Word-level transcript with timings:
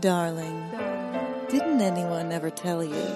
Darling, 0.00 0.70
didn't 1.50 1.82
anyone 1.82 2.32
ever 2.32 2.48
tell 2.50 2.82
you? 2.82 3.06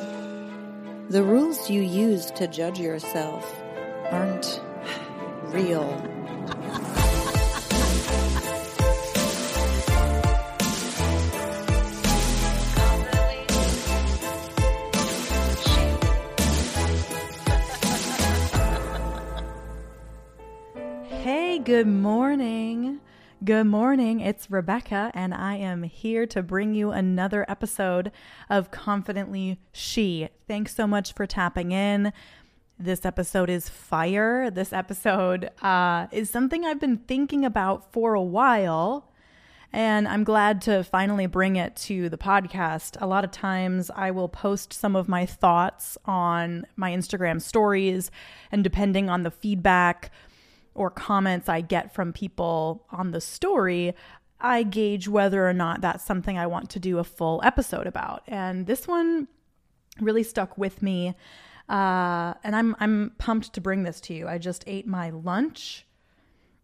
The 1.09 1.23
rules 1.23 1.71
you 1.71 1.81
use 1.81 2.31
to 2.33 2.47
judge 2.47 2.79
yourself 2.79 3.51
aren't 4.11 4.61
real. 5.45 5.91
Hey, 21.09 21.59
good 21.59 21.89
morning. 21.89 22.76
Good 23.45 23.67
morning. 23.67 24.21
It's 24.21 24.51
Rebecca, 24.51 25.11
and 25.13 25.35
I 25.35 25.57
am 25.57 25.83
here 25.83 26.25
to 26.27 26.43
bring 26.43 26.75
you 26.75 26.91
another 26.91 27.45
episode 27.51 28.11
of 28.49 28.71
Confidently 28.71 29.61
She. 29.73 30.31
Thanks 30.49 30.75
so 30.75 30.87
much 30.87 31.13
for 31.13 31.27
tapping 31.27 31.71
in. 31.71 32.15
This 32.79 33.05
episode 33.05 33.51
is 33.51 33.69
fire. 33.69 34.51
This 34.51 34.73
episode 34.73 35.51
uh, 35.61 36.07
is 36.13 36.31
something 36.31 36.65
I've 36.65 36.81
been 36.81 36.97
thinking 36.97 37.45
about 37.45 37.93
for 37.93 38.15
a 38.15 38.23
while, 38.23 39.13
and 39.71 40.09
I'm 40.09 40.25
glad 40.25 40.63
to 40.63 40.83
finally 40.83 41.27
bring 41.27 41.57
it 41.57 41.77
to 41.77 42.09
the 42.09 42.17
podcast. 42.19 42.97
A 43.03 43.07
lot 43.07 43.23
of 43.23 43.33
times 43.33 43.91
I 43.95 44.13
will 44.13 44.31
post 44.31 44.73
some 44.73 44.97
of 44.97 45.11
my 45.11 45.27
thoughts 45.27 45.99
on 46.07 46.65
my 46.75 46.91
Instagram 46.91 47.43
stories, 47.43 48.11
and 48.51 48.65
depending 48.65 49.11
on 49.11 49.25
the 49.25 49.31
feedback, 49.31 50.11
or 50.77 50.91
comments 50.91 51.49
I 51.49 51.61
get 51.61 51.95
from 51.95 52.13
people 52.13 52.87
on 52.91 53.11
the 53.11 53.21
story, 53.21 53.95
I 54.41 54.63
gauge 54.63 55.09
whether 55.09 55.49
or 55.49 55.53
not 55.53 55.81
that's 55.81 56.05
something 56.05 56.39
I 56.39 56.47
want 56.47 56.71
to 56.71 56.79
do 56.79 56.99
a 56.99 57.05
full 57.05 57.41
episode 57.43 57.87
about. 57.87 58.23
And 58.27 58.67
this 58.67 58.87
one 58.87 59.29
really 60.01 60.23
stuck 60.23 60.59
with 60.59 60.83
me. 60.83 61.15
Uh, 61.69 62.35
and 62.45 62.55
I'm 62.55 62.77
I'm 62.79 63.13
pumped 63.19 63.55
to 63.55 63.61
bring 63.61 63.83
this 63.83 64.01
to 64.03 64.15
you. 64.15 64.29
I 64.29 64.39
just 64.39 64.63
ate 64.67 64.87
my 64.87 65.11
lunch. 65.11 65.85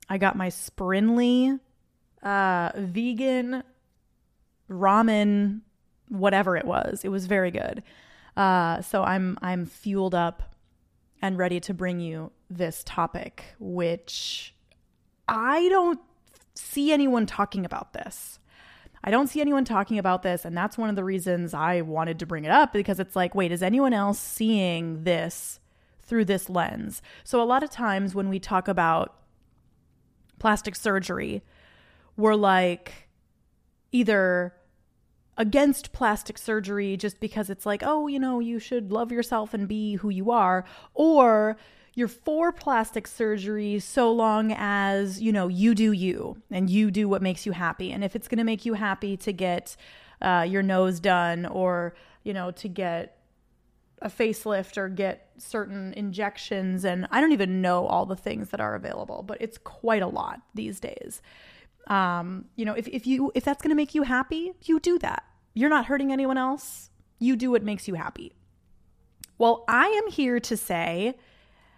I 0.09 0.19
got 0.19 0.37
my 0.37 0.48
Sprinly 0.48 1.59
uh, 2.22 2.70
vegan 2.77 3.65
ramen, 4.70 5.61
whatever 6.09 6.56
it 6.56 6.65
was. 6.65 7.05
It 7.05 7.09
was 7.09 7.27
very 7.27 7.50
good. 7.50 7.83
Uh, 8.37 8.81
so 8.83 9.03
I'm 9.03 9.39
I'm 9.42 9.67
fueled 9.67 10.15
up 10.15 10.55
and 11.20 11.39
ready 11.39 11.61
to 11.61 11.75
bring 11.75 12.00
you 12.00 12.31
this 12.56 12.83
topic, 12.84 13.45
which 13.58 14.55
I 15.28 15.69
don't 15.69 16.00
see 16.55 16.92
anyone 16.92 17.27
talking 17.27 17.64
about 17.64 17.92
this. 17.92 18.39
I 19.05 19.11
don't 19.11 19.27
see 19.27 19.41
anyone 19.41 19.64
talking 19.64 19.98
about 19.98 20.22
this. 20.22 20.44
And 20.44 20.56
that's 20.56 20.78
one 20.78 20.89
of 20.89 20.97
the 20.97 21.05
reasons 21.05 21.55
I 21.55 21.81
wanted 21.81 22.19
to 22.20 22.27
bring 22.27 22.44
it 22.44 22.50
up 22.50 22.72
because 22.72 23.00
it's 23.00 23.17
like, 23.17 23.34
wait, 23.34 23.53
is 23.53 23.62
anyone 23.62 23.92
else 23.92 24.19
seeing 24.19 25.05
this 25.05 25.59
through 26.03 26.27
this 26.27 26.48
lens? 26.48 27.03
So, 27.25 27.42
a 27.42 27.44
lot 27.44 27.62
of 27.62 27.70
times 27.70 28.14
when 28.14 28.28
we 28.28 28.39
talk 28.39 28.69
about 28.69 29.16
plastic 30.39 30.77
surgery, 30.77 31.42
we're 32.16 32.34
like 32.34 33.09
either 33.91 34.55
against 35.37 35.92
plastic 35.92 36.39
surgery 36.39 36.97
just 36.97 37.19
because 37.19 37.50
it's 37.50 37.66
like, 37.66 37.83
oh, 37.84 38.06
you 38.06 38.19
know, 38.19 38.39
you 38.39 38.59
should 38.59 38.92
love 38.92 39.11
yourself 39.11 39.55
and 39.55 39.66
be 39.66 39.94
who 39.97 40.11
you 40.11 40.31
are, 40.31 40.64
or 40.94 41.56
you're 41.95 42.09
for 42.09 42.53
plastic 42.53 43.07
surgery 43.07 43.79
so 43.79 44.11
long 44.12 44.53
as, 44.57 45.21
you 45.21 45.33
know, 45.33 45.48
you 45.48 45.75
do 45.75 45.93
you 45.93 46.37
and 46.51 46.71
you 46.71 46.91
do 46.91 47.09
what 47.09 47.23
makes 47.23 47.45
you 47.45 47.53
happy. 47.53 47.93
And 47.93 48.03
if 48.03 48.17
it's 48.17 48.29
going 48.29 48.39
to 48.39 48.45
make 48.45 48.65
you 48.65 48.75
happy 48.75 49.17
to 49.19 49.33
get 49.33 49.77
uh, 50.23 50.47
your 50.49 50.62
nose 50.62 51.01
done 51.01 51.45
or, 51.47 51.95
you 52.23 52.33
know, 52.33 52.51
to 52.53 52.69
get 52.69 53.19
a 54.01 54.09
facelift 54.09 54.77
or 54.77 54.89
get 54.89 55.31
certain 55.37 55.93
injections 55.95 56.84
and 56.84 57.06
I 57.11 57.21
don't 57.21 57.33
even 57.33 57.61
know 57.61 57.87
all 57.87 58.06
the 58.06 58.16
things 58.16 58.50
that 58.50 58.61
are 58.61 58.75
available, 58.75 59.22
but 59.22 59.39
it's 59.41 59.59
quite 59.59 60.03
a 60.03 60.06
lot 60.06 60.41
these 60.55 60.81
days. 60.81 61.21
Um, 61.89 62.47
you 62.56 62.65
know, 62.65 62.75
if, 62.75 62.89
if 62.89 63.06
you 63.06 63.33
if 63.34 63.45
that's 63.45 63.61
going 63.61 63.71
to 63.71 63.77
make 63.77 63.95
you 63.95 64.03
happy, 64.03 64.53
you 64.62 64.81
do 64.81 64.99
that. 65.00 65.25
You're 65.55 65.71
not 65.71 65.87
hurting 65.87 66.12
anyone 66.12 66.39
else. 66.39 66.91
You 67.19 67.37
do 67.37 67.50
what 67.50 67.62
makes 67.62 67.87
you 67.87 67.95
happy. 67.95 68.33
Well, 69.37 69.65
I 69.69 69.87
am 69.89 70.11
here 70.11 70.41
to 70.41 70.56
say 70.56 71.16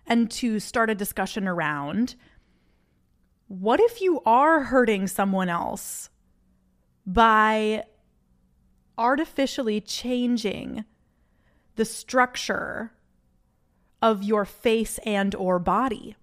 and 0.07 0.31
to 0.31 0.61
start 0.61 0.91
a 0.91 0.95
discussion 0.95 1.49
around 1.49 2.15
what 3.49 3.81
if 3.81 4.01
you 4.01 4.21
are 4.25 4.65
hurting 4.65 5.07
someone 5.07 5.49
else 5.49 6.09
by 7.07 7.85
artificially 8.97 9.81
changing 9.81 10.85
the 11.77 11.85
structure 11.85 12.93
of 14.01 14.23
your 14.23 14.45
face 14.45 14.99
and 15.05 15.35
or 15.35 15.59
body? 15.59 16.17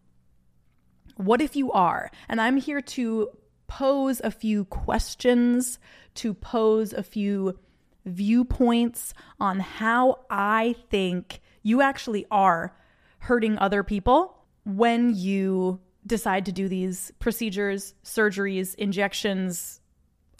What 1.16 1.42
if 1.42 1.56
you 1.56 1.72
are? 1.72 2.10
And 2.28 2.42
i'm 2.42 2.58
here 2.58 2.82
to 2.82 3.30
pose 3.68 4.20
a 4.22 4.32
few 4.32 4.66
questions 4.66 5.80
to 6.16 6.34
pose 6.34 6.92
a 6.92 7.04
few 7.04 7.58
viewpoints 8.06 9.14
on 9.40 9.62
how 9.62 10.20
i 10.30 10.76
think 10.90 11.40
you 11.64 11.82
actually 11.82 12.26
are 12.30 12.76
hurting 13.22 13.58
other 13.60 13.84
people 13.84 14.38
when 14.66 15.16
you 15.16 15.80
decide 16.06 16.46
to 16.46 16.52
do 16.52 16.68
these 16.68 17.12
procedures, 17.20 17.94
surgeries, 18.04 18.74
injections, 18.76 19.80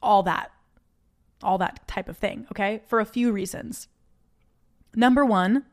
all 0.02 0.24
that, 0.24 0.52
all 1.44 1.58
that 1.60 1.88
type 1.88 2.10
of 2.10 2.18
thing, 2.18 2.48
okay? 2.52 2.82
For 2.88 3.00
a 3.00 3.06
few 3.06 3.32
reasons. 3.32 3.88
Number 4.96 5.24
one, 5.24 5.66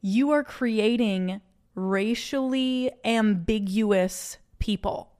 you 0.00 0.30
are 0.30 0.42
creating 0.42 1.40
racially 1.74 2.90
ambiguous 3.04 4.38
people. 4.58 5.12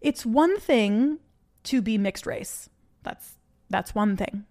It's 0.00 0.26
one 0.26 0.58
thing 0.58 1.18
to 1.64 1.82
be 1.82 1.98
mixed 1.98 2.26
race. 2.26 2.68
That's 3.02 3.34
that's 3.70 3.94
one 3.94 4.16
thing. 4.16 4.46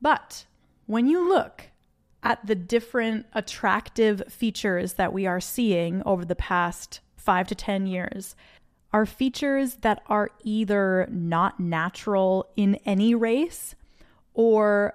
But 0.00 0.44
when 0.86 1.06
you 1.06 1.26
look 1.28 1.70
at 2.26 2.44
the 2.44 2.56
different 2.56 3.24
attractive 3.34 4.20
features 4.28 4.94
that 4.94 5.12
we 5.12 5.26
are 5.26 5.40
seeing 5.40 6.02
over 6.04 6.24
the 6.24 6.34
past 6.34 6.98
five 7.16 7.46
to 7.46 7.54
10 7.54 7.86
years 7.86 8.34
are 8.92 9.06
features 9.06 9.76
that 9.82 10.02
are 10.08 10.30
either 10.42 11.06
not 11.10 11.60
natural 11.60 12.48
in 12.56 12.74
any 12.84 13.14
race 13.14 13.76
or 14.34 14.94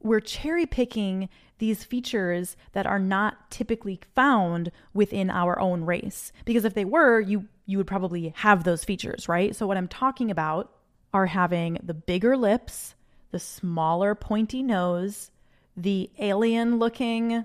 we're 0.00 0.20
cherry 0.20 0.64
picking 0.64 1.28
these 1.58 1.84
features 1.84 2.56
that 2.72 2.86
are 2.86 2.98
not 2.98 3.50
typically 3.50 4.00
found 4.14 4.70
within 4.94 5.30
our 5.30 5.58
own 5.58 5.84
race. 5.84 6.32
Because 6.44 6.64
if 6.64 6.74
they 6.74 6.84
were 6.84 7.20
you 7.20 7.46
you 7.68 7.76
would 7.78 7.86
probably 7.86 8.32
have 8.36 8.64
those 8.64 8.84
features 8.84 9.28
right? 9.28 9.54
So 9.54 9.66
what 9.66 9.76
i'm 9.76 9.88
talking 9.88 10.30
about 10.30 10.72
are 11.12 11.26
having 11.26 11.78
the 11.82 11.94
bigger 11.94 12.36
lips 12.36 12.94
the 13.32 13.38
smaller 13.38 14.14
pointy 14.14 14.62
nose 14.62 15.30
the 15.76 16.10
alien 16.18 16.78
looking 16.78 17.44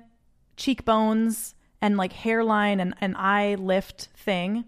cheekbones 0.56 1.56
and 1.82 1.98
like 1.98 2.14
hairline 2.14 2.80
and 2.80 2.94
an 3.02 3.16
eye 3.16 3.56
lift 3.56 4.10
thing. 4.16 4.66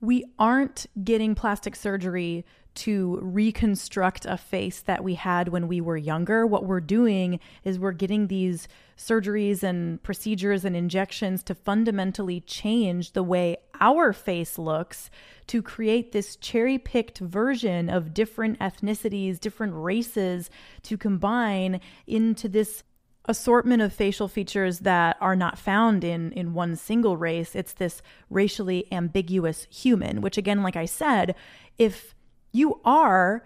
We 0.00 0.24
aren't 0.38 0.86
getting 1.02 1.34
plastic 1.34 1.76
surgery 1.76 2.44
to 2.72 3.18
reconstruct 3.22 4.24
a 4.26 4.36
face 4.36 4.80
that 4.80 5.02
we 5.02 5.14
had 5.14 5.48
when 5.48 5.68
we 5.68 5.80
were 5.80 5.96
younger. 5.96 6.46
What 6.46 6.64
we're 6.64 6.80
doing 6.80 7.40
is 7.64 7.78
we're 7.78 7.92
getting 7.92 8.28
these 8.28 8.68
surgeries 8.96 9.62
and 9.62 10.02
procedures 10.02 10.64
and 10.64 10.76
injections 10.76 11.42
to 11.44 11.54
fundamentally 11.54 12.40
change 12.40 13.12
the 13.12 13.22
way 13.22 13.56
our 13.80 14.12
face 14.12 14.58
looks 14.58 15.10
to 15.48 15.62
create 15.62 16.12
this 16.12 16.36
cherry 16.36 16.78
picked 16.78 17.18
version 17.18 17.90
of 17.90 18.14
different 18.14 18.58
ethnicities, 18.60 19.40
different 19.40 19.72
races 19.74 20.48
to 20.82 20.96
combine 20.96 21.80
into 22.06 22.48
this 22.48 22.84
assortment 23.26 23.82
of 23.82 23.92
facial 23.92 24.28
features 24.28 24.80
that 24.80 25.16
are 25.20 25.36
not 25.36 25.58
found 25.58 26.04
in 26.04 26.32
in 26.32 26.54
one 26.54 26.74
single 26.76 27.16
race. 27.16 27.54
It's 27.54 27.74
this 27.74 28.02
racially 28.30 28.86
ambiguous 28.92 29.66
human 29.70 30.20
which 30.20 30.38
again 30.38 30.62
like 30.62 30.76
i 30.76 30.86
said 30.86 31.34
if 31.78 32.14
you 32.52 32.80
are 32.84 33.44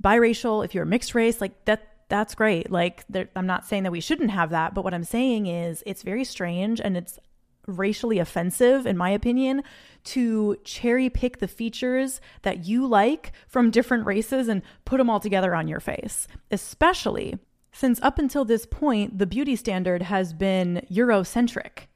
biracial 0.00 0.64
if 0.64 0.74
you're 0.74 0.84
mixed 0.84 1.14
race 1.14 1.40
like 1.40 1.64
that 1.64 1.90
that's 2.08 2.34
great. 2.34 2.70
Like 2.70 3.04
i'm 3.34 3.46
not 3.46 3.66
saying 3.66 3.84
that 3.84 3.92
we 3.92 4.00
shouldn't 4.00 4.30
have 4.30 4.50
that 4.50 4.74
but 4.74 4.84
what 4.84 4.94
i'm 4.94 5.04
saying 5.04 5.46
is 5.46 5.82
it's 5.86 6.02
very 6.02 6.24
strange 6.24 6.80
and 6.80 6.96
it's 6.96 7.18
racially 7.66 8.18
offensive 8.18 8.86
in 8.86 8.94
my 8.94 9.08
opinion 9.08 9.62
to 10.04 10.54
cherry 10.64 11.08
pick 11.08 11.38
the 11.38 11.48
features 11.48 12.20
that 12.42 12.66
you 12.66 12.86
like 12.86 13.32
from 13.48 13.70
different 13.70 14.04
races 14.04 14.48
and 14.48 14.60
put 14.84 14.98
them 14.98 15.08
all 15.08 15.18
together 15.18 15.54
on 15.54 15.66
your 15.66 15.80
face 15.80 16.28
especially 16.50 17.38
since 17.74 18.00
up 18.02 18.20
until 18.20 18.44
this 18.44 18.66
point, 18.66 19.18
the 19.18 19.26
beauty 19.26 19.56
standard 19.56 20.02
has 20.02 20.32
been 20.32 20.86
Eurocentric. 20.90 21.88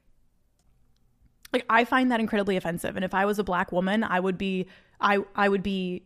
Like 1.53 1.65
I 1.69 1.85
find 1.85 2.11
that 2.11 2.19
incredibly 2.19 2.57
offensive. 2.57 2.97
And 2.97 3.05
if 3.05 3.13
I 3.13 3.25
was 3.25 3.39
a 3.39 3.45
black 3.45 3.71
woman, 3.71 4.03
I 4.03 4.19
would 4.19 4.37
be 4.37 4.67
I 4.99 5.19
I 5.35 5.47
would 5.47 5.63
be 5.63 6.03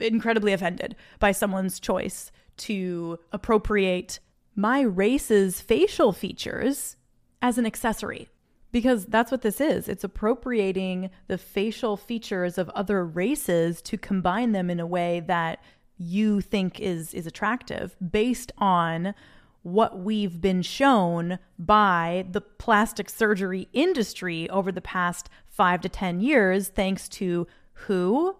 incredibly 0.00 0.54
offended 0.54 0.96
by 1.20 1.32
someone's 1.32 1.78
choice 1.78 2.32
to 2.56 3.18
appropriate 3.30 4.20
my 4.56 4.80
race's 4.80 5.60
facial 5.60 6.12
features 6.12 6.96
as 7.42 7.58
an 7.58 7.66
accessory. 7.66 8.30
Because 8.72 9.06
that's 9.06 9.30
what 9.30 9.42
this 9.42 9.60
is. 9.60 9.88
It's 9.88 10.02
appropriating 10.02 11.10
the 11.28 11.38
facial 11.38 11.96
features 11.96 12.58
of 12.58 12.70
other 12.70 13.04
races 13.04 13.80
to 13.82 13.98
combine 13.98 14.50
them 14.50 14.68
in 14.70 14.80
a 14.80 14.86
way 14.86 15.20
that 15.28 15.62
you 15.96 16.40
think 16.40 16.80
is 16.80 17.14
is 17.14 17.26
attractive 17.26 17.96
based 18.10 18.52
on 18.58 19.14
what 19.62 19.98
we've 19.98 20.40
been 20.40 20.60
shown 20.60 21.38
by 21.58 22.26
the 22.30 22.40
plastic 22.40 23.08
surgery 23.08 23.68
industry 23.72 24.48
over 24.50 24.70
the 24.70 24.80
past 24.80 25.30
5 25.46 25.80
to 25.82 25.88
10 25.88 26.20
years 26.20 26.68
thanks 26.68 27.08
to 27.08 27.46
who 27.72 28.36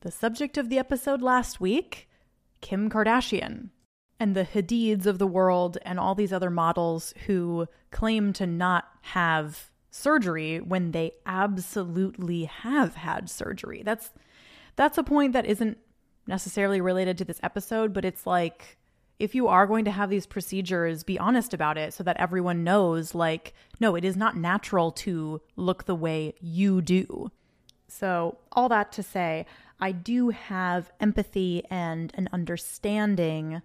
the 0.00 0.10
subject 0.10 0.58
of 0.58 0.68
the 0.68 0.78
episode 0.78 1.22
last 1.22 1.60
week 1.60 2.08
Kim 2.60 2.90
Kardashian 2.90 3.70
and 4.18 4.34
the 4.34 4.44
Hadids 4.44 5.06
of 5.06 5.18
the 5.18 5.26
world 5.26 5.78
and 5.82 5.98
all 5.98 6.14
these 6.14 6.32
other 6.32 6.50
models 6.50 7.12
who 7.26 7.66
claim 7.90 8.32
to 8.34 8.46
not 8.46 8.88
have 9.02 9.70
surgery 9.90 10.60
when 10.60 10.92
they 10.92 11.12
absolutely 11.24 12.44
have 12.44 12.96
had 12.96 13.30
surgery. 13.30 13.82
That's 13.84 14.10
that's 14.76 14.98
a 14.98 15.02
point 15.02 15.32
that 15.32 15.46
isn't 15.46 15.78
necessarily 16.26 16.80
related 16.80 17.18
to 17.18 17.24
this 17.24 17.40
episode, 17.42 17.92
but 17.92 18.04
it's 18.04 18.26
like 18.26 18.76
if 19.18 19.34
you 19.34 19.48
are 19.48 19.66
going 19.66 19.84
to 19.86 19.90
have 19.90 20.10
these 20.10 20.26
procedures, 20.26 21.02
be 21.02 21.18
honest 21.18 21.54
about 21.54 21.78
it 21.78 21.94
so 21.94 22.04
that 22.04 22.18
everyone 22.18 22.64
knows 22.64 23.14
like 23.14 23.54
no, 23.80 23.94
it 23.94 24.04
is 24.04 24.16
not 24.16 24.36
natural 24.36 24.90
to 24.90 25.40
look 25.56 25.84
the 25.84 25.94
way 25.94 26.34
you 26.40 26.80
do. 26.82 27.30
So, 27.88 28.38
all 28.52 28.68
that 28.68 28.92
to 28.92 29.02
say, 29.02 29.46
I 29.78 29.92
do 29.92 30.30
have 30.30 30.90
empathy 31.00 31.62
and 31.70 32.12
an 32.14 32.28
understanding 32.32 33.62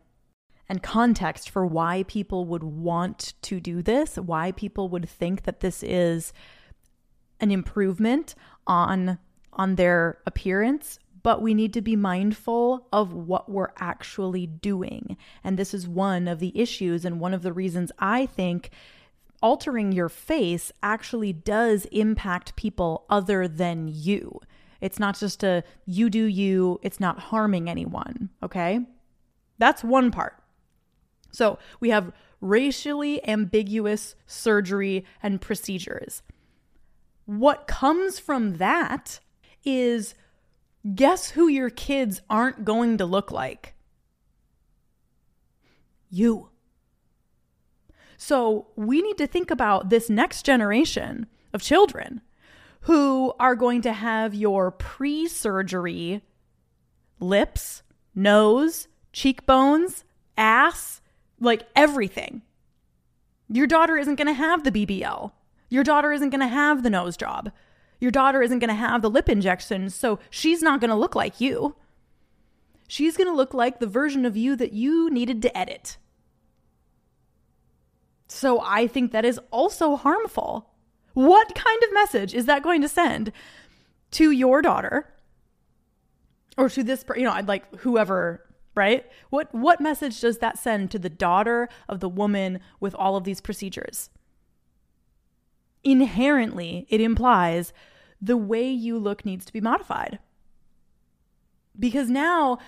and 0.69 0.83
context 0.83 1.49
for 1.49 1.65
why 1.65 2.03
people 2.03 2.45
would 2.45 2.63
want 2.63 3.33
to 3.41 3.59
do 3.59 3.81
this, 3.81 4.15
why 4.15 4.51
people 4.51 4.89
would 4.89 5.09
think 5.09 5.43
that 5.43 5.59
this 5.59 5.83
is 5.83 6.33
an 7.39 7.51
improvement 7.51 8.35
on 8.67 9.17
on 9.53 9.75
their 9.75 10.19
appearance, 10.25 10.97
but 11.23 11.41
we 11.41 11.53
need 11.53 11.73
to 11.73 11.81
be 11.81 11.95
mindful 11.95 12.87
of 12.91 13.13
what 13.13 13.49
we're 13.49 13.71
actually 13.77 14.47
doing. 14.47 15.17
And 15.43 15.57
this 15.57 15.73
is 15.73 15.87
one 15.87 16.27
of 16.27 16.39
the 16.39 16.57
issues 16.59 17.05
and 17.05 17.19
one 17.19 17.33
of 17.33 17.43
the 17.43 17.53
reasons 17.53 17.91
I 17.99 18.25
think 18.25 18.71
altering 19.41 19.91
your 19.91 20.09
face 20.09 20.71
actually 20.83 21.33
does 21.33 21.85
impact 21.85 22.55
people 22.55 23.05
other 23.09 23.47
than 23.47 23.87
you. 23.87 24.39
It's 24.79 24.99
not 24.99 25.17
just 25.17 25.43
a 25.43 25.63
you 25.85 26.09
do 26.09 26.23
you, 26.23 26.79
it's 26.81 26.99
not 26.99 27.19
harming 27.19 27.69
anyone, 27.69 28.29
okay? 28.41 28.79
That's 29.57 29.83
one 29.83 30.11
part. 30.11 30.41
So 31.31 31.59
we 31.79 31.89
have 31.89 32.11
racially 32.41 33.25
ambiguous 33.27 34.15
surgery 34.25 35.05
and 35.21 35.39
procedures. 35.39 36.23
What 37.25 37.67
comes 37.67 38.19
from 38.19 38.57
that 38.57 39.19
is 39.63 40.15
guess 40.95 41.31
who 41.31 41.47
your 41.47 41.69
kids 41.69 42.21
aren't 42.29 42.65
going 42.65 42.97
to 42.97 43.05
look 43.05 43.31
like? 43.31 43.73
You. 46.09 46.49
So 48.17 48.67
we 48.75 49.01
need 49.01 49.17
to 49.17 49.27
think 49.27 49.49
about 49.49 49.89
this 49.89 50.09
next 50.09 50.43
generation 50.45 51.27
of 51.53 51.61
children 51.61 52.21
who 52.81 53.33
are 53.39 53.55
going 53.55 53.81
to 53.81 53.93
have 53.93 54.33
your 54.33 54.71
pre 54.71 55.27
surgery 55.27 56.21
lips, 57.19 57.83
nose, 58.15 58.87
cheekbones, 59.13 60.03
ass, 60.37 61.01
like 61.39 61.63
everything. 61.75 62.41
Your 63.49 63.67
daughter 63.67 63.97
isn't 63.97 64.15
going 64.15 64.27
to 64.27 64.33
have 64.33 64.63
the 64.63 64.71
BBL. 64.71 65.31
Your 65.69 65.83
daughter 65.83 66.11
isn't 66.11 66.29
going 66.29 66.41
to 66.41 66.47
have 66.47 66.83
the 66.83 66.89
nose 66.89 67.17
job. 67.17 67.51
Your 68.01 68.11
daughter 68.11 68.41
isn't 68.41 68.59
going 68.59 68.67
to 68.69 68.73
have 68.73 69.01
the 69.01 69.09
lip 69.09 69.29
injections, 69.29 69.95
so 69.95 70.19
she's 70.29 70.61
not 70.61 70.81
going 70.81 70.89
to 70.89 70.95
look 70.95 71.15
like 71.15 71.39
you. 71.39 71.75
She's 72.87 73.15
going 73.15 73.27
to 73.27 73.33
look 73.33 73.53
like 73.53 73.79
the 73.79 73.87
version 73.87 74.25
of 74.25 74.35
you 74.35 74.57
that 74.57 74.73
you 74.73 75.09
needed 75.09 75.41
to 75.43 75.57
edit. 75.57 75.97
So 78.27 78.59
I 78.65 78.87
think 78.87 79.11
that 79.11 79.23
is 79.23 79.39
also 79.51 79.95
harmful. 79.95 80.71
What 81.13 81.53
kind 81.55 81.83
of 81.83 81.93
message 81.93 82.33
is 82.33 82.47
that 82.47 82.63
going 82.63 82.81
to 82.81 82.89
send 82.89 83.31
to 84.11 84.31
your 84.31 84.61
daughter 84.61 85.07
or 86.57 86.69
to 86.69 86.83
this, 86.83 87.05
you 87.15 87.23
know, 87.23 87.31
I'd 87.31 87.47
like 87.47 87.73
whoever 87.77 88.43
right? 88.73 89.05
What 89.29 89.53
what 89.53 89.81
message 89.81 90.19
does 90.21 90.39
that 90.39 90.57
send 90.57 90.91
to 90.91 90.99
the 90.99 91.09
daughter 91.09 91.69
of 91.87 91.99
the 91.99 92.09
woman 92.09 92.59
with 92.79 92.95
all 92.95 93.15
of 93.15 93.25
these 93.25 93.41
procedures? 93.41 94.09
Inherently, 95.83 96.85
it 96.89 97.01
implies 97.01 97.73
the 98.21 98.37
way 98.37 98.69
you 98.69 98.97
look 98.97 99.25
needs 99.25 99.45
to 99.45 99.53
be 99.53 99.61
modified. 99.61 100.19
Because 101.77 102.09
now 102.09 102.59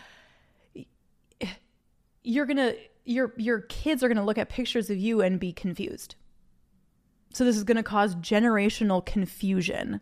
you're 2.24 2.46
going 2.46 2.58
to 2.58 2.76
your 3.06 3.34
your 3.38 3.62
kids 3.62 4.02
are 4.04 4.08
going 4.08 4.18
to 4.18 4.24
look 4.24 4.38
at 4.38 4.50
pictures 4.50 4.90
of 4.90 4.98
you 4.98 5.22
and 5.22 5.40
be 5.40 5.52
confused. 5.52 6.16
So 7.34 7.44
this 7.44 7.58
is 7.58 7.64
going 7.64 7.78
to 7.78 7.84
cause 7.84 8.16
generational 8.16 9.06
confusion 9.06 10.02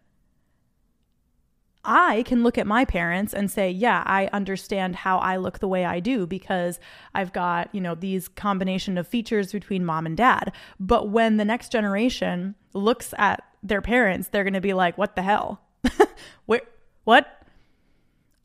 I 1.83 2.24
can 2.24 2.44
look 2.44 2.57
at 2.57 2.68
my 2.68 2.86
parents 2.86 3.33
and 3.33 3.50
say, 3.50 3.71
yeah, 3.71 4.03
I 4.06 4.30
understand 4.31 4.98
how 4.98 5.18
I 5.18 5.38
look 5.38 5.59
the 5.59 5.68
way 5.68 5.83
I 5.83 6.00
do 6.00 6.27
because 6.27 6.80
I've 7.15 7.33
got, 7.33 7.74
you 7.74 7.81
know, 7.81 7.95
these 7.95 8.27
combination 8.27 8.98
of 8.98 9.07
features 9.07 9.51
between 9.51 9.83
mom 9.83 10.06
and 10.06 10.15
dad. 10.15 10.51
But 10.80 11.09
when 11.09 11.38
the 11.38 11.45
next 11.45 11.71
generation 11.71 12.56
looks 12.74 13.13
at 13.18 13.44
their 13.63 13.81
parents, 13.81 14.28
they're 14.28 14.44
going 14.44 14.54
to 14.54 14.62
be 14.62 14.74
like, 14.74 14.98
what 14.98 15.16
the 15.16 15.22
hell? 15.22 15.62
Where, 16.46 16.62
what? 17.04 17.46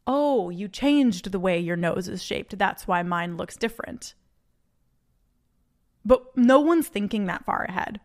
Oh, 0.07 0.51
you 0.51 0.69
changed 0.69 1.33
the 1.33 1.41
way 1.41 1.59
your 1.59 1.77
nose 1.77 2.09
is 2.09 2.23
shaped. 2.23 2.59
That's 2.59 2.87
why 2.87 3.03
mine 3.03 3.37
looks 3.37 3.57
different. 3.57 4.15
But 6.05 6.37
no 6.37 6.61
one's 6.61 6.87
thinking 6.87 7.27
that 7.27 7.45
far 7.45 7.65
ahead. 7.65 8.01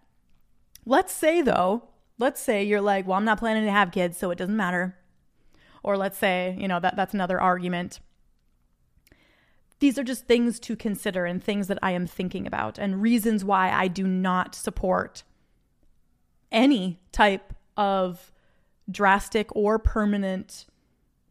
Let's 0.85 1.13
say, 1.13 1.41
though, 1.41 1.83
let's 2.17 2.41
say 2.41 2.63
you're 2.63 2.81
like, 2.81 3.05
well, 3.05 3.17
I'm 3.17 3.25
not 3.25 3.39
planning 3.39 3.65
to 3.65 3.71
have 3.71 3.91
kids, 3.91 4.17
so 4.17 4.31
it 4.31 4.39
doesn't 4.39 4.57
matter 4.57 4.97
or 5.83 5.97
let's 5.97 6.17
say, 6.17 6.55
you 6.59 6.67
know, 6.67 6.79
that 6.79 6.95
that's 6.95 7.13
another 7.13 7.39
argument. 7.39 7.99
These 9.79 9.97
are 9.97 10.03
just 10.03 10.27
things 10.27 10.59
to 10.61 10.75
consider 10.75 11.25
and 11.25 11.43
things 11.43 11.67
that 11.67 11.79
I 11.81 11.91
am 11.91 12.05
thinking 12.05 12.45
about 12.45 12.77
and 12.77 13.01
reasons 13.01 13.43
why 13.43 13.71
I 13.71 13.87
do 13.87 14.05
not 14.05 14.53
support 14.53 15.23
any 16.51 16.99
type 17.11 17.53
of 17.77 18.31
drastic 18.89 19.55
or 19.55 19.79
permanent 19.79 20.65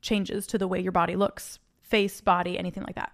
changes 0.01 0.47
to 0.47 0.59
the 0.59 0.67
way 0.67 0.81
your 0.81 0.93
body 0.93 1.17
looks 1.17 1.59
face, 1.83 2.21
body, 2.21 2.59
anything 2.59 2.85
like 2.85 2.95
that. 2.95 3.13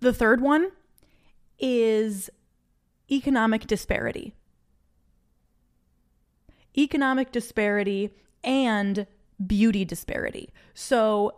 The 0.00 0.12
third 0.12 0.40
one 0.40 0.72
is 1.58 2.30
economic 3.10 3.66
disparity. 3.66 4.34
Economic 6.76 7.32
disparity 7.32 8.10
and 8.42 9.06
beauty 9.46 9.84
disparity. 9.84 10.50
So 10.74 11.34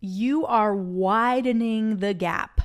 you 0.00 0.44
are 0.46 0.74
widening 0.74 1.98
the 1.98 2.14
gap. 2.14 2.63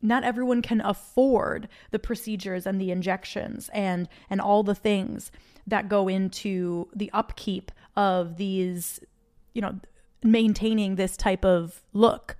Not 0.00 0.24
everyone 0.24 0.62
can 0.62 0.80
afford 0.80 1.68
the 1.90 1.98
procedures 1.98 2.66
and 2.66 2.80
the 2.80 2.90
injections 2.90 3.68
and 3.72 4.08
and 4.30 4.40
all 4.40 4.62
the 4.62 4.74
things 4.74 5.30
that 5.66 5.88
go 5.88 6.08
into 6.08 6.88
the 6.94 7.10
upkeep 7.12 7.72
of 7.96 8.36
these, 8.36 9.00
you 9.54 9.62
know, 9.62 9.78
maintaining 10.22 10.94
this 10.94 11.16
type 11.16 11.44
of 11.44 11.82
look. 11.92 12.36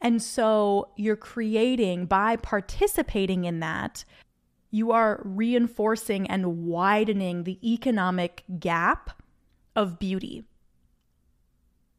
And 0.00 0.22
so 0.22 0.88
you're 0.96 1.16
creating 1.16 2.06
by 2.06 2.36
participating 2.36 3.44
in 3.44 3.60
that, 3.60 4.04
you 4.70 4.92
are 4.92 5.20
reinforcing 5.24 6.26
and 6.26 6.64
widening 6.66 7.44
the 7.44 7.58
economic 7.62 8.44
gap 8.58 9.22
of 9.76 9.98
beauty 9.98 10.44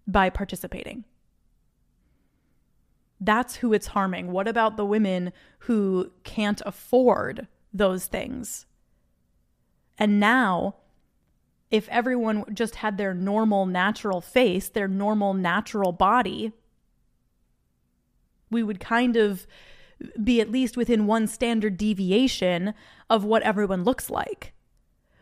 by 0.07 0.29
participating. 0.29 1.03
That's 3.19 3.55
who 3.55 3.73
it's 3.73 3.87
harming. 3.87 4.31
What 4.31 4.47
about 4.47 4.77
the 4.77 4.85
women 4.85 5.31
who 5.59 6.11
can't 6.23 6.61
afford 6.65 7.47
those 7.73 8.05
things? 8.05 8.65
And 9.97 10.19
now, 10.19 10.75
if 11.71 11.87
everyone 11.89 12.53
just 12.53 12.75
had 12.75 12.97
their 12.97 13.13
normal, 13.13 13.65
natural 13.65 14.21
face, 14.21 14.69
their 14.69 14.87
normal, 14.87 15.33
natural 15.33 15.91
body, 15.91 16.51
we 18.51 18.63
would 18.63 18.79
kind 18.79 19.15
of 19.15 19.47
be 20.21 20.41
at 20.41 20.51
least 20.51 20.75
within 20.75 21.07
one 21.07 21.27
standard 21.27 21.77
deviation 21.77 22.73
of 23.09 23.23
what 23.23 23.43
everyone 23.43 23.83
looks 23.83 24.09
like. 24.09 24.53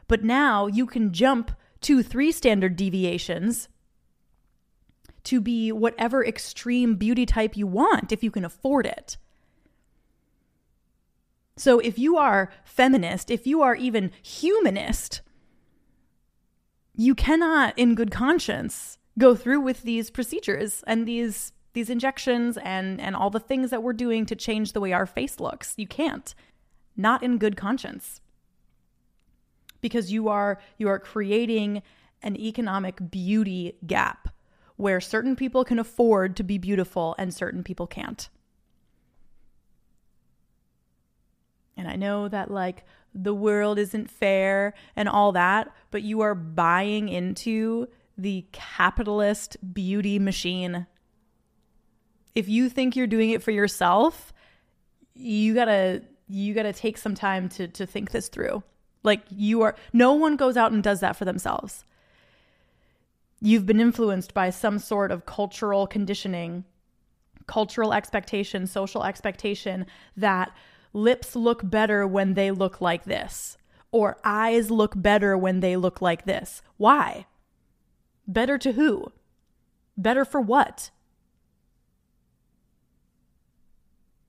But 0.07 0.23
now 0.23 0.67
you 0.67 0.85
can 0.85 1.13
jump 1.13 1.51
two, 1.79 2.01
three 2.01 2.31
standard 2.31 2.75
deviations 2.75 3.69
to 5.25 5.39
be 5.39 5.71
whatever 5.71 6.25
extreme 6.25 6.95
beauty 6.95 7.25
type 7.25 7.55
you 7.55 7.67
want 7.67 8.11
if 8.11 8.23
you 8.23 8.31
can 8.31 8.45
afford 8.45 8.85
it. 8.85 9.17
So 11.55 11.79
if 11.79 11.99
you 11.99 12.17
are 12.17 12.51
feminist, 12.63 13.29
if 13.29 13.45
you 13.45 13.61
are 13.61 13.75
even 13.75 14.11
humanist, 14.21 15.21
you 16.95 17.15
cannot 17.15 17.77
in 17.77 17.95
good 17.95 18.11
conscience 18.11 18.97
go 19.17 19.35
through 19.35 19.61
with 19.61 19.83
these 19.83 20.09
procedures 20.09 20.83
and 20.87 21.07
these 21.07 21.51
these 21.73 21.89
injections 21.89 22.57
and 22.57 22.99
and 22.99 23.15
all 23.15 23.29
the 23.29 23.39
things 23.39 23.69
that 23.69 23.83
we're 23.83 23.93
doing 23.93 24.25
to 24.25 24.35
change 24.35 24.73
the 24.73 24.81
way 24.81 24.93
our 24.93 25.05
face 25.05 25.39
looks. 25.39 25.73
You 25.77 25.87
can't. 25.87 26.33
Not 26.95 27.23
in 27.23 27.37
good 27.37 27.57
conscience. 27.57 28.21
Because 29.81 30.11
you 30.11 30.27
are 30.29 30.59
you 30.77 30.87
are 30.87 30.99
creating 30.99 31.83
an 32.21 32.35
economic 32.37 33.11
beauty 33.11 33.75
gap 33.85 34.32
where 34.75 34.99
certain 34.99 35.35
people 35.35 35.63
can 35.63 35.79
afford 35.79 36.35
to 36.37 36.43
be 36.43 36.57
beautiful 36.57 37.15
and 37.17 37.33
certain 37.33 37.63
people 37.63 37.87
can't. 37.87 38.29
And 41.75 41.87
I 41.87 41.95
know 41.95 42.27
that, 42.27 42.51
like, 42.51 42.85
the 43.13 43.33
world 43.33 43.77
isn't 43.77 44.09
fair 44.09 44.73
and 44.95 45.07
all 45.07 45.31
that, 45.33 45.71
but 45.91 46.01
you 46.01 46.21
are 46.21 46.35
buying 46.35 47.09
into 47.09 47.87
the 48.17 48.45
capitalist 48.51 49.57
beauty 49.73 50.19
machine. 50.19 50.87
If 52.35 52.47
you 52.47 52.69
think 52.69 52.95
you're 52.95 53.07
doing 53.07 53.31
it 53.31 53.43
for 53.43 53.51
yourself, 53.51 54.33
you 55.13 55.53
gotta 55.53 56.03
you 56.27 56.53
gotta 56.53 56.73
take 56.73 56.97
some 56.97 57.15
time 57.15 57.49
to 57.49 57.67
to 57.67 57.85
think 57.85 58.11
this 58.11 58.29
through. 58.29 58.63
Like 59.03 59.21
you 59.29 59.61
are 59.61 59.75
no 59.91 60.13
one 60.13 60.35
goes 60.35 60.57
out 60.57 60.71
and 60.71 60.83
does 60.83 60.99
that 61.01 61.15
for 61.15 61.25
themselves. 61.25 61.85
You've 63.45 63.65
been 63.65 63.81
influenced 63.81 64.33
by 64.33 64.51
some 64.51 64.79
sort 64.79 65.11
of 65.11 65.25
cultural 65.25 65.85
conditioning, 65.85 66.63
cultural 67.45 67.91
expectation, 67.91 68.67
social 68.67 69.03
expectation 69.03 69.85
that 70.15 70.55
lips 70.93 71.35
look 71.35 71.59
better 71.61 72.07
when 72.07 72.35
they 72.35 72.51
look 72.51 72.79
like 72.79 73.03
this, 73.03 73.57
or 73.91 74.17
eyes 74.23 74.71
look 74.71 74.93
better 74.95 75.37
when 75.37 75.59
they 75.59 75.75
look 75.75 76.01
like 76.01 76.23
this. 76.23 76.61
Why? 76.77 77.25
Better 78.25 78.57
to 78.59 78.71
who? 78.71 79.11
Better 79.97 80.23
for 80.23 80.39
what? 80.39 80.91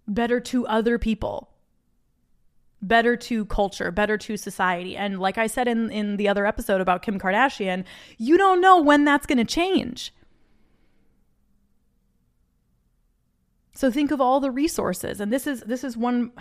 Better 0.08 0.40
to 0.40 0.66
other 0.66 0.98
people. 0.98 1.53
Better 2.86 3.16
to 3.16 3.46
culture, 3.46 3.90
better 3.90 4.18
to 4.18 4.36
society. 4.36 4.96
And 4.96 5.18
like 5.18 5.38
I 5.38 5.46
said 5.46 5.68
in, 5.68 5.90
in 5.90 6.16
the 6.16 6.28
other 6.28 6.44
episode 6.46 6.80
about 6.80 7.02
Kim 7.02 7.18
Kardashian, 7.18 7.84
you 8.18 8.36
don't 8.36 8.60
know 8.60 8.82
when 8.82 9.04
that's 9.04 9.26
going 9.26 9.38
to 9.38 9.44
change. 9.44 10.12
So 13.74 13.90
think 13.90 14.10
of 14.10 14.20
all 14.20 14.38
the 14.38 14.50
resources. 14.50 15.20
And 15.20 15.32
this 15.32 15.46
is 15.46 15.60
this 15.62 15.82
is 15.82 15.96
one 15.96 16.32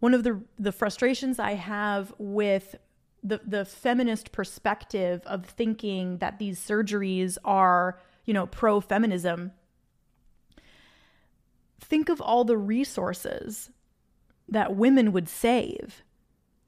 one 0.00 0.12
of 0.12 0.24
the 0.24 0.42
the 0.58 0.72
frustrations 0.72 1.38
I 1.38 1.52
have 1.54 2.12
with 2.18 2.76
the 3.22 3.40
the 3.46 3.64
feminist 3.64 4.32
perspective 4.32 5.22
of 5.24 5.46
thinking 5.46 6.18
that 6.18 6.38
these 6.38 6.60
surgeries 6.60 7.38
are, 7.44 7.98
you 8.24 8.34
know, 8.34 8.46
pro 8.46 8.80
feminism. 8.80 9.52
Think 11.80 12.08
of 12.08 12.20
all 12.20 12.44
the 12.44 12.58
resources 12.58 13.70
that 14.48 14.76
women 14.76 15.12
would 15.12 15.28
save 15.28 16.02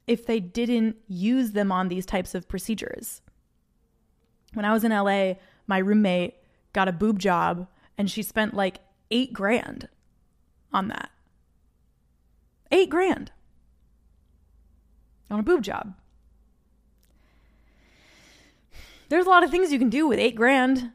if 0.07 0.25
they 0.25 0.39
didn't 0.39 0.97
use 1.07 1.51
them 1.51 1.71
on 1.71 1.87
these 1.87 2.05
types 2.05 2.33
of 2.35 2.47
procedures. 2.47 3.21
When 4.53 4.65
I 4.65 4.73
was 4.73 4.83
in 4.83 4.91
LA, 4.91 5.33
my 5.67 5.77
roommate 5.77 6.35
got 6.73 6.87
a 6.87 6.91
boob 6.93 7.19
job 7.19 7.67
and 7.97 8.09
she 8.09 8.23
spent 8.23 8.53
like 8.53 8.79
8 9.11 9.33
grand 9.33 9.87
on 10.73 10.87
that. 10.87 11.11
Eight 12.71 12.89
grand 12.89 13.31
on 15.29 15.39
a 15.39 15.43
boob 15.43 15.63
job. 15.63 15.95
There's 19.09 19.25
a 19.25 19.29
lot 19.29 19.43
of 19.43 19.49
things 19.49 19.71
you 19.71 19.79
can 19.79 19.89
do 19.89 20.07
with 20.07 20.19
eight 20.19 20.35
grand. 20.35 20.91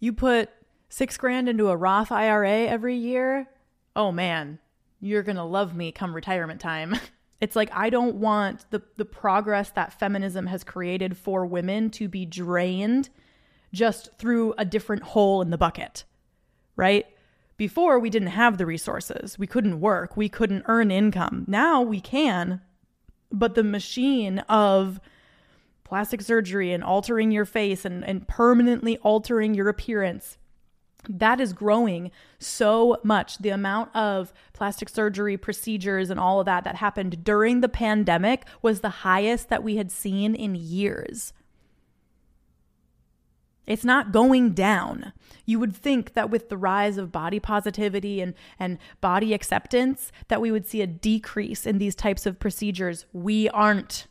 You 0.00 0.14
put 0.14 0.48
six 0.88 1.16
grand 1.18 1.48
into 1.48 1.68
a 1.68 1.76
Roth 1.76 2.10
IRA 2.10 2.62
every 2.66 2.96
year. 2.96 3.48
Oh 3.94 4.12
man, 4.12 4.58
you're 5.02 5.22
going 5.22 5.36
to 5.36 5.44
love 5.44 5.74
me 5.74 5.92
come 5.92 6.14
retirement 6.14 6.60
time. 6.60 6.96
It's 7.42 7.56
like 7.56 7.70
I 7.74 7.90
don't 7.90 8.14
want 8.20 8.66
the 8.70 8.80
the 8.94 9.04
progress 9.04 9.70
that 9.70 9.98
feminism 9.98 10.46
has 10.46 10.62
created 10.62 11.16
for 11.16 11.44
women 11.44 11.90
to 11.90 12.06
be 12.06 12.24
drained 12.24 13.10
just 13.74 14.16
through 14.16 14.54
a 14.58 14.64
different 14.64 15.02
hole 15.02 15.42
in 15.42 15.50
the 15.50 15.58
bucket. 15.58 16.04
Right? 16.76 17.04
Before, 17.56 17.98
we 17.98 18.10
didn't 18.10 18.28
have 18.28 18.58
the 18.58 18.66
resources. 18.66 19.40
We 19.40 19.48
couldn't 19.48 19.80
work. 19.80 20.16
We 20.16 20.28
couldn't 20.28 20.62
earn 20.66 20.92
income. 20.92 21.44
Now 21.48 21.82
we 21.82 22.00
can. 22.00 22.60
But 23.32 23.56
the 23.56 23.64
machine 23.64 24.38
of 24.48 25.00
plastic 25.82 26.22
surgery 26.22 26.72
and 26.72 26.84
altering 26.84 27.32
your 27.32 27.44
face 27.44 27.84
and, 27.84 28.04
and 28.04 28.28
permanently 28.28 28.98
altering 28.98 29.54
your 29.54 29.68
appearance 29.68 30.38
that 31.08 31.40
is 31.40 31.52
growing 31.52 32.10
so 32.38 32.98
much. 33.02 33.38
The 33.38 33.50
amount 33.50 33.94
of 33.94 34.32
plastic 34.52 34.88
surgery 34.88 35.36
procedures 35.36 36.10
and 36.10 36.20
all 36.20 36.40
of 36.40 36.46
that 36.46 36.64
that 36.64 36.76
happened 36.76 37.24
during 37.24 37.60
the 37.60 37.68
pandemic 37.68 38.44
was 38.60 38.80
the 38.80 38.88
highest 38.88 39.48
that 39.48 39.62
we 39.62 39.76
had 39.76 39.90
seen 39.90 40.34
in 40.34 40.54
years. 40.54 41.32
It's 43.66 43.84
not 43.84 44.12
going 44.12 44.52
down. 44.52 45.12
You 45.46 45.60
would 45.60 45.74
think 45.74 46.14
that 46.14 46.30
with 46.30 46.48
the 46.48 46.56
rise 46.56 46.98
of 46.98 47.12
body 47.12 47.38
positivity 47.38 48.20
and, 48.20 48.34
and 48.58 48.78
body 49.00 49.34
acceptance, 49.34 50.10
that 50.28 50.40
we 50.40 50.50
would 50.50 50.66
see 50.66 50.82
a 50.82 50.86
decrease 50.86 51.64
in 51.64 51.78
these 51.78 51.94
types 51.94 52.26
of 52.26 52.40
procedures. 52.40 53.06
We 53.12 53.48
aren't. 53.48 54.08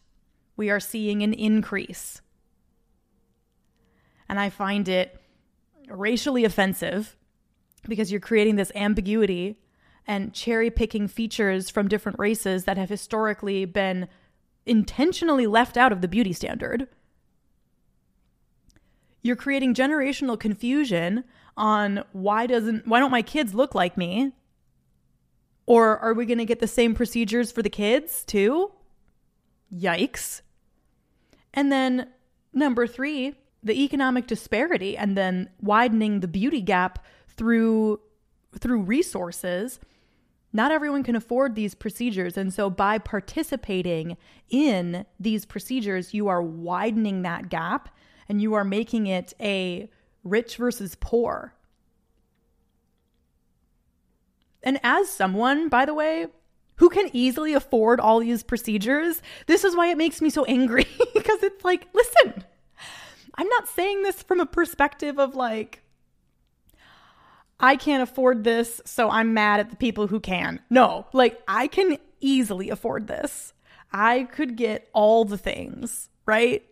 We 0.56 0.70
are 0.70 0.80
seeing 0.80 1.22
an 1.22 1.34
increase. 1.34 2.22
And 4.30 4.40
I 4.40 4.50
find 4.50 4.88
it 4.88 5.21
racially 5.92 6.46
offensive 6.46 7.16
because 7.88 8.12
you're 8.12 8.22
creating 8.22 8.56
this 8.56 8.72
ambiguity 8.76 9.60
and 10.08 10.34
cherry 10.34 10.70
picking 10.70 11.08
features 11.08 11.70
from 11.70 11.88
different 11.88 12.18
races 12.20 12.66
that 12.66 12.78
have 12.78 12.90
historically 12.90 13.66
been 13.66 14.08
intentionally 14.66 15.48
left 15.48 15.78
out 15.78 15.92
of 15.92 16.02
the 16.02 16.08
beauty 16.08 16.34
standard 16.34 16.88
you're 19.22 19.36
creating 19.36 19.74
generational 19.74 20.40
confusion 20.40 21.24
on 21.56 22.04
why 22.12 22.48
doesn't 22.48 22.88
why 22.88 23.00
don't 23.00 23.12
my 23.12 23.22
kids 23.22 23.54
look 23.54 23.76
like 23.76 23.98
me? 23.98 24.32
Or 25.66 25.98
are 26.00 26.14
we 26.14 26.26
going 26.26 26.40
to 26.40 26.46
get 26.46 26.60
the 26.60 26.68
same 26.68 26.96
procedures 26.96 27.52
for 27.52 27.62
the 27.62 27.70
kids 27.70 28.26
too? 28.26 28.72
Yikes. 29.74 30.42
And 31.54 31.72
then 31.72 32.10
number 32.54 32.88
3, 32.88 33.36
the 33.64 33.84
economic 33.84 34.28
disparity 34.28 34.98
and 34.98 35.18
then 35.18 35.50
widening 35.62 36.20
the 36.20 36.28
beauty 36.28 36.62
gap 36.62 37.06
through 37.28 38.00
through 38.60 38.82
resources. 38.82 39.80
Not 40.54 40.72
everyone 40.72 41.04
can 41.04 41.16
afford 41.16 41.56
these 41.56 41.74
procedures. 41.76 42.36
And 42.36 42.54
so, 42.54 42.70
by 42.70 42.98
participating 42.98 44.18
in 44.50 45.06
these 45.20 45.46
procedures, 45.46 46.14
you 46.14 46.28
are 46.28 46.42
widening 46.42 47.22
that 47.22 47.50
gap 47.50 47.96
and 48.28 48.42
you 48.42 48.54
are 48.54 48.66
making 48.66 49.08
it 49.08 49.34
a 49.40 49.90
rich 50.24 50.58
versus 50.58 50.96
poor. 51.00 51.54
And 54.64 54.80
as 54.84 55.10
someone, 55.10 55.70
by 55.70 55.86
the 55.86 55.94
way, 55.94 56.28
who 56.76 56.90
can 56.90 57.10
easily 57.14 57.54
afford 57.54 58.00
all 58.00 58.20
these 58.20 58.44
procedures, 58.44 59.22
this 59.48 59.64
is 59.64 59.76
why 59.76 59.88
it 59.88 59.98
makes 59.98 60.22
me 60.22 60.30
so 60.30 60.44
angry 60.46 60.86
because 61.14 61.44
it's 61.44 61.64
like, 61.64 61.88
listen, 61.94 62.44
I'm 63.36 63.48
not 63.48 63.68
saying 63.68 64.04
this 64.04 64.22
from 64.22 64.40
a 64.40 64.46
perspective 64.46 65.20
of 65.20 65.36
like, 65.36 65.84
I 67.60 67.76
can't 67.76 68.02
afford 68.02 68.44
this, 68.44 68.82
so 68.86 69.10
I'm 69.10 69.34
mad 69.34 69.60
at 69.60 69.70
the 69.70 69.76
people 69.76 70.08
who 70.08 70.20
can. 70.20 70.60
No, 70.70 71.06
like, 71.14 71.42
I 71.48 71.68
can 71.68 71.98
easily 72.20 72.70
afford 72.70 73.08
this. 73.08 73.54
I 73.94 74.24
could 74.24 74.56
get 74.56 74.90
all 74.94 75.26
the 75.26 75.38
things, 75.38 76.10
right? 76.26 76.64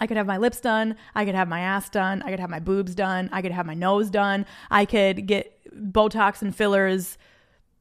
I 0.00 0.06
could 0.06 0.16
have 0.16 0.26
my 0.26 0.38
lips 0.38 0.60
done. 0.60 0.96
I 1.14 1.24
could 1.24 1.34
have 1.34 1.48
my 1.48 1.60
ass 1.60 1.88
done. 1.88 2.22
I 2.22 2.30
could 2.30 2.40
have 2.40 2.50
my 2.50 2.58
boobs 2.58 2.94
done. 2.94 3.28
I 3.32 3.42
could 3.42 3.52
have 3.52 3.66
my 3.66 3.74
nose 3.74 4.10
done. 4.10 4.46
I 4.70 4.84
could 4.84 5.26
get 5.26 5.58
Botox 5.74 6.42
and 6.42 6.54
fillers 6.54 7.18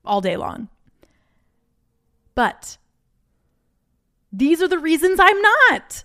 all 0.06 0.22
day 0.22 0.38
long. 0.38 0.68
But 2.36 2.78
these 4.32 4.62
are 4.62 4.68
the 4.68 4.80
reasons 4.80 5.20
I'm 5.20 5.42
not. 5.42 6.04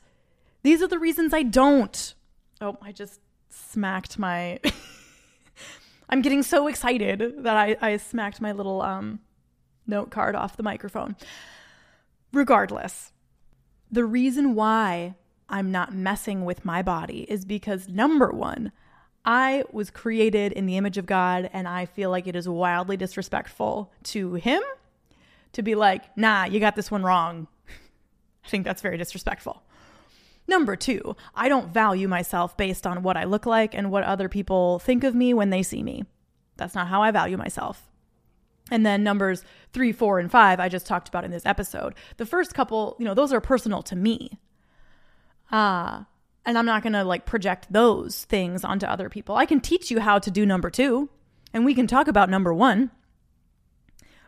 These 0.67 0.83
are 0.83 0.89
the 0.89 0.99
reasons 0.99 1.33
I 1.33 1.45
don't. 1.45 2.15
Oh, 2.61 2.77
I 2.83 2.91
just 2.91 3.21
smacked 3.51 4.19
my. 4.19 4.59
I'm 6.09 6.23
getting 6.23 6.43
so 6.43 6.67
excited 6.67 7.45
that 7.45 7.57
I, 7.57 7.77
I 7.81 7.97
smacked 7.99 8.41
my 8.41 8.51
little 8.51 8.83
um, 8.83 9.21
note 9.87 10.11
card 10.11 10.35
off 10.35 10.57
the 10.57 10.65
microphone. 10.65 11.15
Regardless, 12.33 13.13
the 13.93 14.05
reason 14.05 14.57
why 14.57 15.15
I'm 15.49 15.71
not 15.71 15.95
messing 15.95 16.45
with 16.45 16.65
my 16.65 16.83
body 16.83 17.27
is 17.29 17.45
because 17.45 17.87
number 17.89 18.33
one, 18.33 18.73
I 19.25 19.63
was 19.71 19.89
created 19.89 20.51
in 20.51 20.67
the 20.67 20.77
image 20.77 20.99
of 20.99 21.07
God, 21.07 21.49
and 21.53 21.69
I 21.69 21.87
feel 21.87 22.11
like 22.11 22.27
it 22.27 22.35
is 22.35 22.49
wildly 22.49 22.97
disrespectful 22.97 23.93
to 24.03 24.35
Him 24.35 24.65
to 25.53 25.63
be 25.63 25.77
like, 25.77 26.17
nah, 26.17 26.47
you 26.47 26.59
got 26.59 26.75
this 26.75 26.91
one 26.91 27.05
wrong. 27.05 27.47
I 28.45 28.49
think 28.49 28.65
that's 28.65 28.83
very 28.83 28.97
disrespectful. 28.97 29.63
Number 30.49 30.77
two, 30.77 31.17
I 31.35 31.49
don't 31.49 31.73
value 31.73 32.09
myself 32.09 32.57
based 32.57 32.87
on 32.87 33.03
what 33.03 33.17
I 33.17 33.25
look 33.25 33.47
like 33.47 33.75
and 33.75 33.91
what 33.91 34.05
other 34.05 34.29
people 34.29 34.79
think 34.79 35.03
of 35.05 35.15
me 35.15 35.35
when 35.35 35.51
they 35.51 35.63
see 35.63 35.83
me. 35.83 36.05
That's 36.57 36.75
not 36.75 36.89
how 36.89 37.03
I 37.03 37.11
value 37.11 37.37
myself. 37.37 37.91
And 38.71 38.85
then 38.85 39.03
numbers 39.03 39.45
three, 39.73 39.93
four, 39.93 40.19
and 40.19 40.31
five, 40.31 40.59
I 40.59 40.69
just 40.69 40.87
talked 40.87 41.09
about 41.09 41.25
in 41.25 41.31
this 41.31 41.47
episode. 41.47 41.95
The 42.17 42.27
first 42.27 42.55
couple, 42.55 42.97
you 42.99 43.05
know, 43.05 43.15
those 43.15 43.33
are 43.33 43.41
personal 43.41 43.83
to 43.85 43.97
me. 43.97 44.39
Uh, 45.51 46.03
and 46.45 46.57
I'm 46.57 46.67
not 46.67 46.83
going 46.83 46.93
to 46.93 47.05
like 47.05 47.27
project 47.27 47.67
those 47.71 48.25
things 48.25 48.65
onto 48.65 48.87
other 48.87 49.09
people. 49.09 49.37
I 49.37 49.47
can 49.47 49.61
teach 49.61 49.91
you 49.91 50.01
how 50.01 50.19
to 50.19 50.31
do 50.31 50.47
number 50.47 50.71
two, 50.71 51.09
and 51.53 51.65
we 51.65 51.75
can 51.75 51.87
talk 51.87 52.09
about 52.09 52.31
number 52.31 52.53
one. 52.53 52.91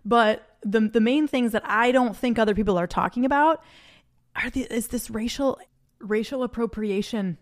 But 0.04 0.46
the, 0.62 0.80
the 0.80 1.00
main 1.00 1.28
things 1.28 1.52
that 1.52 1.62
I 1.64 1.92
don't 1.92 2.16
think 2.16 2.38
other 2.38 2.54
people 2.54 2.78
are 2.78 2.86
talking 2.86 3.24
about 3.24 3.62
are 4.36 4.50
the, 4.50 4.62
is 4.62 4.88
this 4.88 5.10
racial 5.10 5.58
racial 6.00 6.42
appropriation, 6.42 7.38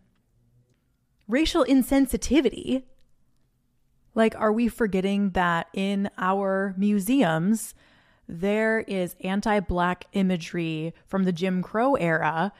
racial 1.29 1.65
insensitivity. 1.65 2.85
Like, 4.15 4.35
are 4.37 4.53
we 4.53 4.69
forgetting 4.69 5.31
that 5.31 5.69
in 5.75 6.09
our 6.17 6.75
museums, 6.79 7.75
there 8.29 8.81
is 8.81 9.15
anti 9.21 9.61
black 9.61 10.07
imagery 10.13 10.95
from 11.07 11.25
the 11.25 11.33
Jim 11.33 11.63
Crow 11.63 11.95
era 11.95 12.53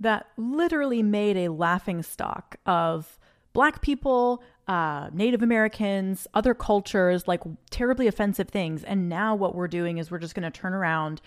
that 0.00 0.26
literally 0.36 1.02
made 1.02 1.36
a 1.36 1.48
laughing 1.48 2.02
stock 2.02 2.56
of 2.66 3.18
black 3.52 3.82
people, 3.82 4.42
uh, 4.68 5.10
Native 5.12 5.42
Americans, 5.42 6.26
other 6.34 6.54
cultures, 6.54 7.28
like 7.28 7.42
terribly 7.70 8.06
offensive 8.06 8.48
things. 8.48 8.84
And 8.84 9.08
now 9.08 9.34
what 9.34 9.54
we're 9.54 9.68
doing 9.68 9.98
is 9.98 10.10
we're 10.10 10.18
just 10.18 10.34
going 10.34 10.50
to 10.50 10.50
turn 10.50 10.72
around 10.72 11.20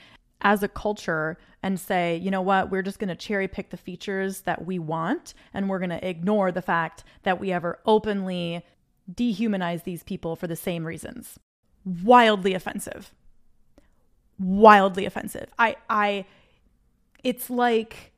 as 0.45 0.61
a 0.61 0.67
culture 0.67 1.37
and 1.63 1.79
say, 1.79 2.15
you 2.17 2.29
know 2.29 2.41
what, 2.41 2.69
we're 2.69 2.83
just 2.83 2.99
going 2.99 3.09
to 3.09 3.15
cherry 3.15 3.47
pick 3.47 3.71
the 3.71 3.77
features 3.77 4.41
that 4.41 4.63
we 4.63 4.77
want 4.77 5.33
and 5.55 5.67
we're 5.67 5.79
going 5.79 5.89
to 5.89 6.07
ignore 6.07 6.51
the 6.51 6.61
fact 6.61 7.03
that 7.23 7.39
we 7.39 7.51
ever 7.51 7.79
openly 7.87 8.63
dehumanize 9.11 9.83
these 9.83 10.03
people 10.03 10.35
for 10.35 10.45
the 10.45 10.55
same 10.55 10.85
reasons. 10.85 11.39
Wildly 11.83 12.53
offensive. 12.53 13.11
Wildly 14.37 15.07
offensive. 15.07 15.49
I 15.57 15.77
I 15.89 16.25
it's 17.23 17.49
like 17.49 18.11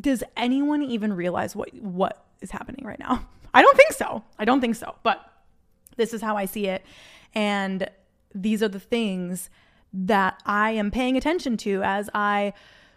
does 0.00 0.22
anyone 0.36 0.82
even 0.82 1.12
realize 1.12 1.56
what 1.56 1.74
what 1.74 2.24
is 2.40 2.52
happening 2.52 2.84
right 2.86 2.98
now? 3.00 3.26
I 3.52 3.62
don't 3.62 3.76
think 3.76 3.92
so. 3.92 4.22
I 4.38 4.44
don't 4.44 4.60
think 4.60 4.76
so. 4.76 4.94
But 5.02 5.20
this 5.96 6.14
is 6.14 6.22
how 6.22 6.36
I 6.36 6.44
see 6.44 6.66
it 6.66 6.84
and 7.34 7.88
these 8.32 8.62
are 8.62 8.68
the 8.68 8.80
things 8.80 9.50
that 9.94 10.42
I 10.44 10.72
am 10.72 10.90
paying 10.90 11.16
attention 11.16 11.56
to 11.58 11.82
as 11.84 12.10
I 12.12 12.52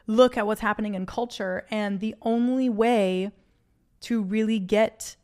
look 0.07 0.35
at 0.35 0.47
what's 0.47 0.61
happening 0.61 0.95
in 0.95 1.05
culture. 1.05 1.65
And 1.69 1.99
the 1.99 2.15
only 2.23 2.69
way 2.69 3.31
to 4.01 4.21
really 4.21 4.59
get 4.59 5.15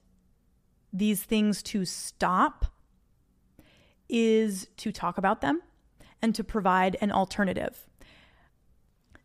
these 0.91 1.23
things 1.23 1.63
to 1.63 1.83
stop 1.83 2.67
is 4.07 4.67
to 4.77 4.91
talk 4.91 5.17
about 5.17 5.41
them 5.41 5.61
and 6.21 6.35
to 6.35 6.43
provide 6.43 6.95
an 7.01 7.11
alternative. 7.11 7.87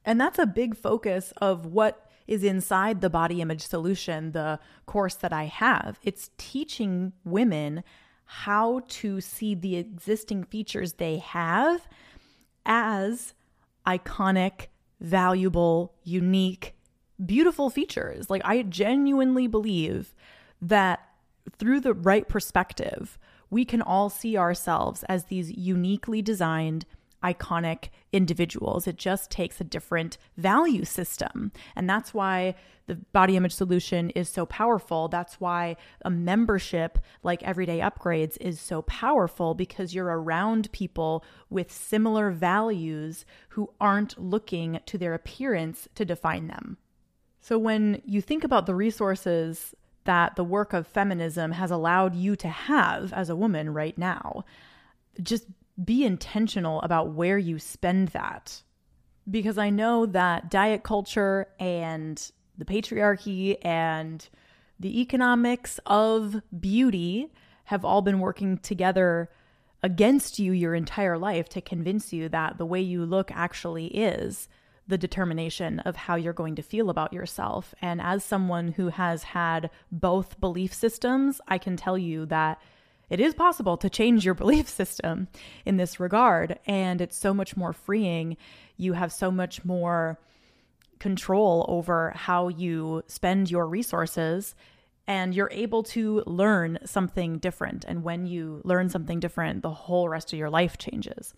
And 0.05 0.19
that's 0.19 0.39
a 0.39 0.47
big 0.47 0.75
focus 0.75 1.35
of 1.37 1.67
what 1.67 2.11
is 2.27 2.43
inside 2.43 3.01
the 3.01 3.11
body 3.11 3.43
image 3.43 3.67
solution, 3.67 4.33
the 4.33 4.59
course 4.87 5.15
that 5.17 5.33
I 5.33 5.45
have. 5.45 5.99
It's 6.03 6.31
teaching 6.39 7.13
women 7.25 7.85
how 8.25 8.83
to 8.89 9.21
see 9.21 9.55
the 9.55 9.77
existing 9.77 10.45
features 10.45 10.95
they 10.95 11.19
have 11.19 11.89
as 12.69 13.35
iconic, 13.87 14.67
valuable, 15.01 15.95
unique, 16.05 16.77
beautiful 17.25 17.71
features. 17.71 18.31
Like, 18.31 18.43
I 18.45 18.63
genuinely 18.63 19.49
believe 19.49 20.15
that 20.63 21.01
through 21.59 21.81
the 21.81 21.95
right 21.95 22.29
perspective, 22.29 23.19
we 23.51 23.65
can 23.65 23.81
all 23.81 24.11
see 24.11 24.37
ourselves 24.37 25.03
as 25.05 25.25
these 25.25 25.51
uniquely 25.51 26.21
designed, 26.21 26.85
iconic 27.23 27.89
individuals. 28.13 28.87
It 28.87 28.97
just 28.97 29.31
takes 29.31 29.61
a 29.61 29.65
different 29.65 30.19
value 30.37 30.85
system. 30.85 31.53
And 31.75 31.89
that's 31.89 32.15
why 32.15 32.55
the 32.87 32.97
body 33.13 33.37
image 33.37 33.55
solution 33.55 34.11
is 34.11 34.29
so 34.29 34.47
powerful. 34.47 35.09
That's 35.09 35.41
why 35.41 35.77
a 36.03 36.11
membership 36.11 36.99
like 37.23 37.43
Everyday 37.43 37.81
Upgrades 37.81 38.39
is 38.41 38.61
so 38.61 38.83
powerful 38.83 39.55
because 39.55 39.95
you're 39.95 40.07
around 40.07 40.73
people 40.73 41.25
with 41.51 41.71
similar 41.71 42.31
values 42.31 43.25
who 43.51 43.71
aren't 43.81 44.19
looking 44.19 44.81
to 44.87 44.99
their 44.99 45.15
appearance 45.15 45.89
to 45.97 46.05
define 46.05 46.47
them. 46.47 46.79
So 47.41 47.59
when 47.59 48.03
you 48.05 48.21
think 48.21 48.43
about 48.43 48.67
the 48.67 48.75
resources 48.75 49.75
that 50.05 50.37
the 50.37 50.45
work 50.45 50.73
of 50.73 50.87
feminism 50.87 51.53
has 51.53 51.71
allowed 51.71 52.15
you 52.15 52.35
to 52.37 52.49
have 52.49 53.13
as 53.13 53.29
a 53.29 53.37
woman 53.37 53.75
right 53.75 53.97
now, 53.99 54.45
just 55.23 55.45
be 55.83 56.05
intentional 56.05 56.81
about 56.83 57.13
where 57.13 57.39
you 57.39 57.59
spend 57.59 58.09
that. 58.09 58.63
Because 59.31 59.59
I 59.59 59.71
know 59.71 60.07
that 60.07 60.51
diet 60.51 60.83
culture 60.83 61.49
and 61.61 62.31
the 62.57 62.65
patriarchy 62.65 63.57
and 63.63 64.27
the 64.81 65.01
economics 65.01 65.79
of 65.87 66.41
beauty 66.59 67.33
have 67.65 67.85
all 67.85 68.03
been 68.03 68.21
working 68.21 68.59
together 68.59 69.29
against 69.83 70.39
you 70.39 70.53
your 70.53 70.75
entire 70.75 71.19
life 71.19 71.49
to 71.51 71.61
convince 71.61 72.13
you 72.13 72.29
that 72.29 72.59
the 72.59 72.67
way 72.67 72.81
you 72.81 73.05
look 73.05 73.31
actually 73.33 73.87
is 73.89 74.49
the 74.89 74.99
determination 74.99 75.79
of 75.81 75.95
how 75.95 76.17
you're 76.17 76.33
going 76.33 76.57
to 76.57 76.63
feel 76.63 76.89
about 76.89 77.13
yourself. 77.13 77.75
And 77.83 78.01
as 78.01 78.25
someone 78.25 78.73
who 78.73 78.89
has 78.89 79.23
had 79.23 79.71
both 79.93 80.41
belief 80.41 80.73
systems, 80.73 81.41
I 81.47 81.59
can 81.59 81.77
tell 81.77 81.99
you 81.99 82.25
that 82.27 82.61
it 83.11 83.21
is 83.21 83.35
possible 83.35 83.77
to 83.79 83.91
change 83.91 84.25
your 84.25 84.35
belief 84.43 84.69
system 84.69 85.29
in 85.65 85.77
this 85.77 86.01
regard. 86.01 86.59
And 86.67 87.01
it's 87.01 87.17
so 87.17 87.33
much 87.35 87.57
more 87.57 87.73
freeing. 87.73 88.37
You 88.77 88.93
have 88.93 89.13
so 89.13 89.31
much 89.31 89.65
more 89.65 90.19
control 90.99 91.65
over 91.69 92.13
how 92.17 92.49
you 92.49 93.03
spend 93.07 93.51
your 93.51 93.67
resources 93.67 94.55
and 95.07 95.35
you're 95.35 95.51
able 95.53 95.83
to 95.83 96.23
learn 96.27 96.79
something 96.85 97.39
different. 97.39 97.85
And 97.89 98.03
when 98.03 98.27
you 98.27 98.61
learn 98.65 98.91
something 98.91 99.21
different, 99.21 99.63
the 99.63 99.71
whole 99.71 100.09
rest 100.09 100.33
of 100.33 100.39
your 100.39 100.51
life 100.51 100.77
changes. 100.77 101.33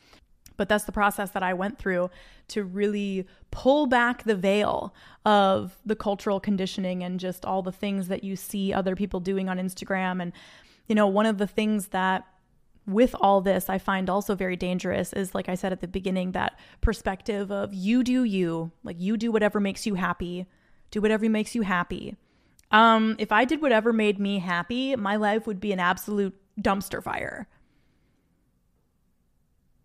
But 0.57 0.69
that's 0.69 0.85
the 0.85 0.93
process 0.93 1.31
that 1.31 1.43
I 1.43 1.55
went 1.55 1.79
through 1.79 2.11
to 2.49 2.65
really 2.65 3.27
pull 3.51 3.87
back 3.87 4.25
the 4.25 4.35
veil 4.35 4.95
of 5.25 5.79
the 5.87 5.97
cultural 5.97 6.41
conditioning 6.41 7.03
and 7.03 7.19
just 7.21 7.47
all 7.47 7.63
the 7.63 7.73
things 7.73 8.09
that 8.09 8.25
you 8.25 8.37
see 8.37 8.73
other 8.73 8.97
people 8.97 9.21
doing 9.21 9.49
on 9.49 9.57
Instagram 9.57 10.21
and 10.21 10.33
you 10.89 10.95
know, 10.95 11.07
one 11.07 11.27
of 11.27 11.39
the 11.39 11.47
things 11.47 11.89
that 11.89 12.27
with 12.87 13.15
all 13.21 13.41
this 13.41 13.69
I 13.69 13.79
find 13.79 14.11
also 14.11 14.35
very 14.35 14.57
dangerous 14.57 15.13
is 15.13 15.35
like 15.35 15.49
I 15.49 15.55
said 15.55 15.73
at 15.73 15.81
the 15.81 15.89
beginning 15.89 16.33
that 16.33 16.59
perspective 16.81 17.51
of 17.51 17.73
you 17.73 18.03
do 18.03 18.25
you, 18.25 18.73
like 18.83 18.97
you 18.99 19.17
do 19.17 19.31
whatever 19.31 19.61
makes 19.61 19.87
you 19.87 19.95
happy, 19.95 20.47
do 20.91 21.01
whatever 21.01 21.29
makes 21.29 21.55
you 21.55 21.63
happy. 21.63 22.17
Um 22.71 23.17
if 23.19 23.33
I 23.33 23.45
did 23.45 23.63
whatever 23.63 23.93
made 23.93 24.19
me 24.19 24.39
happy, 24.39 24.97
my 24.97 25.17
life 25.17 25.47
would 25.47 25.61
be 25.61 25.73
an 25.73 25.81
absolute 25.81 26.35
dumpster 26.61 27.03
fire. 27.03 27.49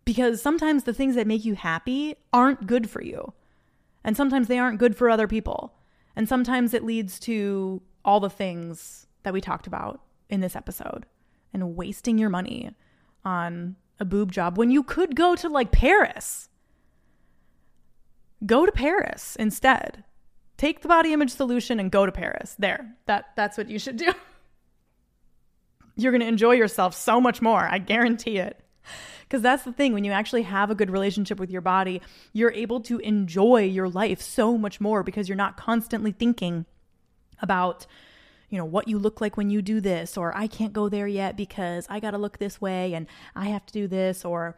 Because 0.04 0.40
sometimes 0.40 0.84
the 0.84 0.94
things 0.94 1.16
that 1.16 1.26
make 1.26 1.44
you 1.44 1.54
happy 1.54 2.16
aren't 2.32 2.66
good 2.66 2.88
for 2.88 3.02
you. 3.02 3.32
And 4.04 4.16
sometimes 4.16 4.46
they 4.46 4.58
aren't 4.58 4.78
good 4.78 4.96
for 4.96 5.10
other 5.10 5.26
people. 5.26 5.74
And 6.14 6.28
sometimes 6.28 6.72
it 6.72 6.84
leads 6.84 7.18
to 7.20 7.82
all 8.04 8.20
the 8.20 8.30
things 8.30 9.06
that 9.24 9.32
we 9.32 9.40
talked 9.40 9.66
about 9.66 10.00
in 10.28 10.40
this 10.40 10.56
episode 10.56 11.06
and 11.52 11.76
wasting 11.76 12.18
your 12.18 12.30
money 12.30 12.70
on 13.24 13.76
a 13.98 14.04
boob 14.04 14.32
job 14.32 14.58
when 14.58 14.70
you 14.70 14.82
could 14.82 15.16
go 15.16 15.34
to 15.36 15.48
like 15.48 15.72
Paris. 15.72 16.48
Go 18.44 18.66
to 18.66 18.72
Paris 18.72 19.36
instead. 19.36 20.04
Take 20.56 20.82
the 20.82 20.88
body 20.88 21.12
image 21.12 21.32
solution 21.32 21.80
and 21.80 21.90
go 21.90 22.06
to 22.06 22.12
Paris. 22.12 22.54
There. 22.58 22.94
That 23.06 23.26
that's 23.36 23.56
what 23.58 23.68
you 23.68 23.78
should 23.78 23.96
do. 23.96 24.12
You're 25.96 26.12
going 26.12 26.20
to 26.20 26.28
enjoy 26.28 26.52
yourself 26.52 26.94
so 26.94 27.20
much 27.20 27.40
more. 27.40 27.66
I 27.66 27.78
guarantee 27.78 28.36
it. 28.36 28.60
Because 29.22 29.42
that's 29.42 29.64
the 29.64 29.72
thing, 29.72 29.92
when 29.92 30.04
you 30.04 30.12
actually 30.12 30.42
have 30.42 30.70
a 30.70 30.74
good 30.74 30.90
relationship 30.90 31.40
with 31.40 31.50
your 31.50 31.62
body, 31.62 32.00
you're 32.32 32.52
able 32.52 32.80
to 32.82 32.98
enjoy 32.98 33.62
your 33.62 33.88
life 33.88 34.20
so 34.20 34.56
much 34.56 34.80
more 34.80 35.02
because 35.02 35.28
you're 35.28 35.36
not 35.36 35.56
constantly 35.56 36.12
thinking 36.12 36.64
about 37.40 37.86
you 38.48 38.58
know, 38.58 38.64
what 38.64 38.88
you 38.88 38.98
look 38.98 39.20
like 39.20 39.36
when 39.36 39.50
you 39.50 39.60
do 39.62 39.80
this, 39.80 40.16
or 40.16 40.36
I 40.36 40.46
can't 40.46 40.72
go 40.72 40.88
there 40.88 41.08
yet 41.08 41.36
because 41.36 41.86
I 41.90 42.00
got 42.00 42.12
to 42.12 42.18
look 42.18 42.38
this 42.38 42.60
way 42.60 42.94
and 42.94 43.06
I 43.34 43.46
have 43.46 43.66
to 43.66 43.72
do 43.72 43.88
this, 43.88 44.24
or, 44.24 44.56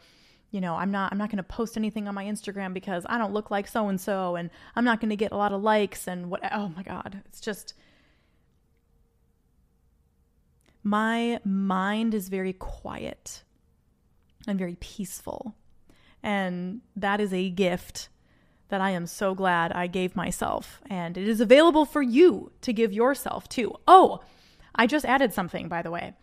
you 0.51 0.61
know, 0.61 0.75
I'm 0.75 0.91
not, 0.91 1.13
I'm 1.13 1.19
not 1.19 1.31
going 1.31 1.39
to 1.39 1.43
post 1.43 1.77
anything 1.77 2.07
on 2.07 2.15
my 2.15 2.25
Instagram 2.25 2.75
because 2.75 3.07
I 3.09 3.19
don't 3.19 3.33
look 3.33 3.51
like 3.51 3.67
so 3.67 3.89
and 3.89 4.01
so, 4.01 4.37
and 4.37 4.51
I'm 4.77 4.85
not 4.85 5.01
going 5.01 5.11
to 5.11 5.17
get 5.17 5.33
a 5.33 5.37
lot 5.37 5.53
of 5.53 5.63
likes 5.63 6.07
and 6.07 6.31
what, 6.31 6.41
oh 6.53 6.71
my 6.77 6.83
God, 6.83 7.23
it's 7.27 7.41
just, 7.41 7.75
my 10.83 11.41
mind 11.45 12.15
is 12.15 12.29
very 12.29 12.53
quiet 12.53 13.43
and 14.47 14.59
very 14.59 14.77
peaceful. 14.81 15.55
And 16.23 16.81
that 16.97 17.21
is 17.21 17.33
a 17.33 17.49
gift 17.51 18.09
that 18.69 18.81
I 18.81 18.91
am 18.91 19.07
so 19.07 19.35
glad 19.35 19.73
I 19.73 19.87
gave 19.87 20.15
myself. 20.15 20.81
And 20.89 21.17
it 21.17 21.27
is 21.27 21.41
available 21.41 21.85
for 21.85 22.03
you 22.03 22.53
to 22.63 22.73
give 22.73 22.93
yourself 22.93 23.49
too. 23.49 23.75
Oh, 23.87 24.21
I 24.75 24.87
just 24.87 25.05
added 25.05 25.33
something, 25.33 25.69
by 25.69 25.83
the 25.83 25.91
way. 25.91 26.15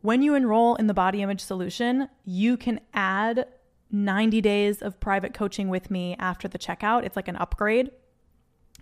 When 0.00 0.22
you 0.22 0.34
enroll 0.34 0.74
in 0.74 0.88
the 0.88 0.94
Body 0.94 1.22
Image 1.22 1.40
Solution, 1.40 2.08
you 2.24 2.56
can 2.56 2.80
add 2.92 3.46
90 3.90 4.40
days 4.40 4.82
of 4.82 4.98
private 4.98 5.34
coaching 5.34 5.68
with 5.68 5.90
me 5.90 6.16
after 6.18 6.48
the 6.48 6.58
checkout. 6.58 7.04
It's 7.04 7.14
like 7.14 7.28
an 7.28 7.36
upgrade. 7.36 7.90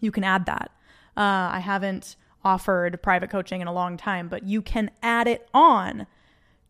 You 0.00 0.12
can 0.12 0.24
add 0.24 0.46
that. 0.46 0.70
Uh, 1.16 1.50
I 1.52 1.58
haven't 1.58 2.16
offered 2.42 3.02
private 3.02 3.28
coaching 3.28 3.60
in 3.60 3.66
a 3.66 3.72
long 3.72 3.96
time, 3.96 4.28
but 4.28 4.44
you 4.44 4.62
can 4.62 4.90
add 5.02 5.26
it 5.26 5.48
on 5.52 6.06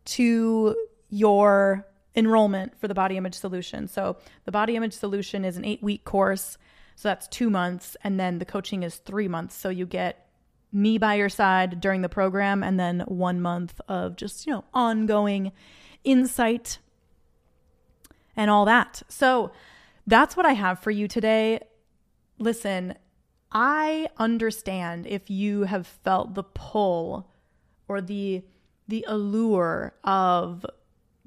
to 0.03 0.75
your 1.09 1.87
enrollment 2.15 2.77
for 2.79 2.87
the 2.87 2.93
body 2.93 3.17
image 3.17 3.35
solution. 3.35 3.87
So, 3.87 4.17
the 4.45 4.51
body 4.51 4.75
image 4.75 4.93
solution 4.93 5.45
is 5.45 5.57
an 5.57 5.65
eight 5.65 5.81
week 5.81 6.03
course. 6.03 6.57
So, 6.95 7.09
that's 7.09 7.27
two 7.27 7.49
months. 7.49 7.95
And 8.03 8.19
then 8.19 8.39
the 8.39 8.45
coaching 8.45 8.83
is 8.83 8.97
three 8.97 9.27
months. 9.27 9.55
So, 9.55 9.69
you 9.69 9.85
get 9.85 10.27
me 10.71 10.97
by 10.97 11.15
your 11.15 11.29
side 11.29 11.81
during 11.81 12.01
the 12.01 12.09
program 12.09 12.63
and 12.63 12.79
then 12.79 13.01
one 13.07 13.41
month 13.41 13.79
of 13.87 14.15
just, 14.15 14.45
you 14.45 14.53
know, 14.53 14.63
ongoing 14.73 15.51
insight 16.03 16.79
and 18.35 18.49
all 18.49 18.65
that. 18.65 19.01
So, 19.07 19.51
that's 20.07 20.35
what 20.35 20.45
I 20.45 20.53
have 20.53 20.79
for 20.79 20.91
you 20.91 21.07
today. 21.07 21.59
Listen, 22.39 22.95
I 23.51 24.07
understand 24.17 25.05
if 25.07 25.29
you 25.29 25.63
have 25.63 25.85
felt 25.85 26.33
the 26.33 26.43
pull 26.43 27.29
or 27.87 28.01
the 28.01 28.43
the 28.87 29.05
allure 29.07 29.93
of 30.03 30.65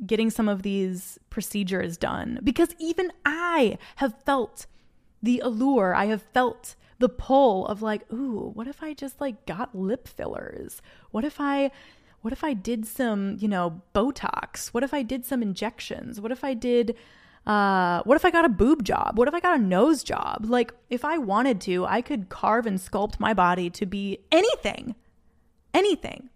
getting 0.07 0.31
some 0.31 0.49
of 0.49 0.63
these 0.63 1.19
procedures 1.31 1.97
done 1.97 2.41
because 2.43 2.75
even 2.79 3.13
I 3.25 3.79
have 3.97 4.15
felt 4.25 4.67
the 5.23 5.41
allure. 5.41 5.95
I 5.95 6.07
have 6.07 6.23
felt 6.23 6.75
the 6.99 7.09
pull 7.09 7.67
of 7.67 7.83
like, 7.83 8.11
ooh, 8.13 8.51
what 8.55 8.69
if 8.69 8.83
I 8.83 8.95
just 8.95 9.21
like 9.21 9.47
got 9.47 9.75
lip 9.75 10.09
fillers? 10.09 10.81
What 11.11 11.25
if 11.25 11.41
I 11.41 11.71
what 12.23 12.33
if 12.33 12.43
I 12.43 12.55
did 12.55 12.87
some, 12.87 13.37
you 13.39 13.49
know, 13.49 13.83
Botox? 13.95 14.69
What 14.69 14.83
if 14.83 14.95
I 14.95 15.03
did 15.03 15.27
some 15.27 15.43
injections? 15.43 16.21
What 16.21 16.33
if 16.33 16.43
I 16.43 16.55
did 16.55 16.97
uh, 17.47 18.03
what 18.05 18.17
if 18.17 18.25
I 18.25 18.31
got 18.31 18.45
a 18.45 18.49
boob 18.49 18.85
job? 18.85 19.19
What 19.19 19.29
if 19.29 19.35
I 19.35 19.41
got 19.41 19.59
a 19.59 19.63
nose 19.63 20.03
job? 20.03 20.47
Like, 20.47 20.73
if 20.89 21.05
I 21.05 21.19
wanted 21.19 21.61
to, 21.63 21.85
I 21.85 22.01
could 22.01 22.29
carve 22.29 22.67
and 22.67 22.79
sculpt 22.79 23.21
my 23.21 23.35
body 23.35 23.69
to 23.71 23.87
be 23.87 24.21
anything, 24.33 24.95
anything. 25.75 26.31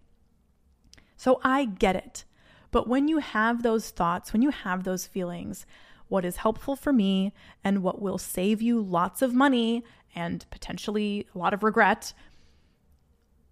So 1.17 1.41
I 1.43 1.65
get 1.65 1.95
it. 1.95 2.25
But 2.71 2.87
when 2.87 3.07
you 3.07 3.19
have 3.19 3.63
those 3.63 3.89
thoughts, 3.89 4.31
when 4.31 4.41
you 4.41 4.51
have 4.51 4.83
those 4.83 5.07
feelings, 5.07 5.65
what 6.07 6.25
is 6.25 6.37
helpful 6.37 6.75
for 6.75 6.91
me 6.91 7.33
and 7.63 7.83
what 7.83 8.01
will 8.01 8.17
save 8.17 8.61
you 8.61 8.81
lots 8.81 9.21
of 9.21 9.33
money 9.33 9.83
and 10.15 10.45
potentially 10.49 11.27
a 11.33 11.37
lot 11.37 11.53
of 11.53 11.63
regret, 11.63 12.13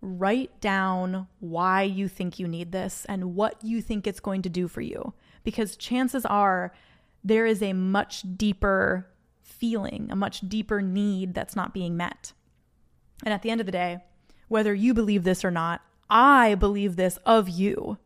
write 0.02 0.60
down 0.60 1.28
why 1.40 1.84
you 1.84 2.08
think 2.08 2.40
you 2.40 2.48
need 2.48 2.72
this 2.72 3.06
and 3.10 3.36
what 3.36 3.64
you 3.64 3.82
think 3.82 4.06
it's 4.06 4.20
going 4.20 4.42
to 4.42 4.50
do 4.50 4.68
for 4.68 4.82
you. 4.82 5.14
Because 5.44 5.78
chances 5.78 6.26
are 6.26 6.74
there 7.24 7.46
is 7.46 7.62
a 7.62 7.74
much 7.74 8.24
deeper 8.36 9.08
feeling, 9.42 10.08
a 10.12 10.16
much 10.16 10.42
deeper 10.48 10.82
need 10.82 11.34
that's 11.34 11.56
not 11.56 11.74
being 11.74 11.98
met. 11.98 12.34
And 13.24 13.34
at 13.34 13.42
the 13.42 13.50
end 13.50 13.60
of 13.60 13.66
the 13.66 13.72
day, 13.72 14.00
whether 14.48 14.74
you 14.74 14.94
believe 14.94 15.24
this 15.24 15.44
or 15.44 15.52
not, 15.52 15.82
I 16.10 16.56
believe 16.56 16.96
this 16.96 17.18
of 17.26 17.50
you. 17.50 17.98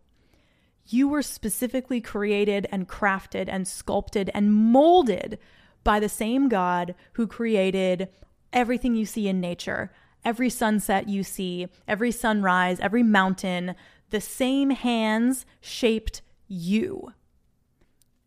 You 0.91 1.07
were 1.07 1.21
specifically 1.21 2.01
created 2.01 2.67
and 2.69 2.85
crafted 2.85 3.45
and 3.47 3.65
sculpted 3.65 4.29
and 4.33 4.53
molded 4.53 5.39
by 5.85 6.01
the 6.01 6.09
same 6.09 6.49
God 6.49 6.95
who 7.13 7.27
created 7.27 8.09
everything 8.51 8.93
you 8.93 9.05
see 9.05 9.29
in 9.29 9.39
nature, 9.39 9.93
every 10.25 10.49
sunset 10.49 11.07
you 11.07 11.23
see, 11.23 11.67
every 11.87 12.11
sunrise, 12.11 12.77
every 12.81 13.03
mountain. 13.03 13.75
The 14.09 14.19
same 14.19 14.71
hands 14.71 15.45
shaped 15.61 16.21
you. 16.49 17.13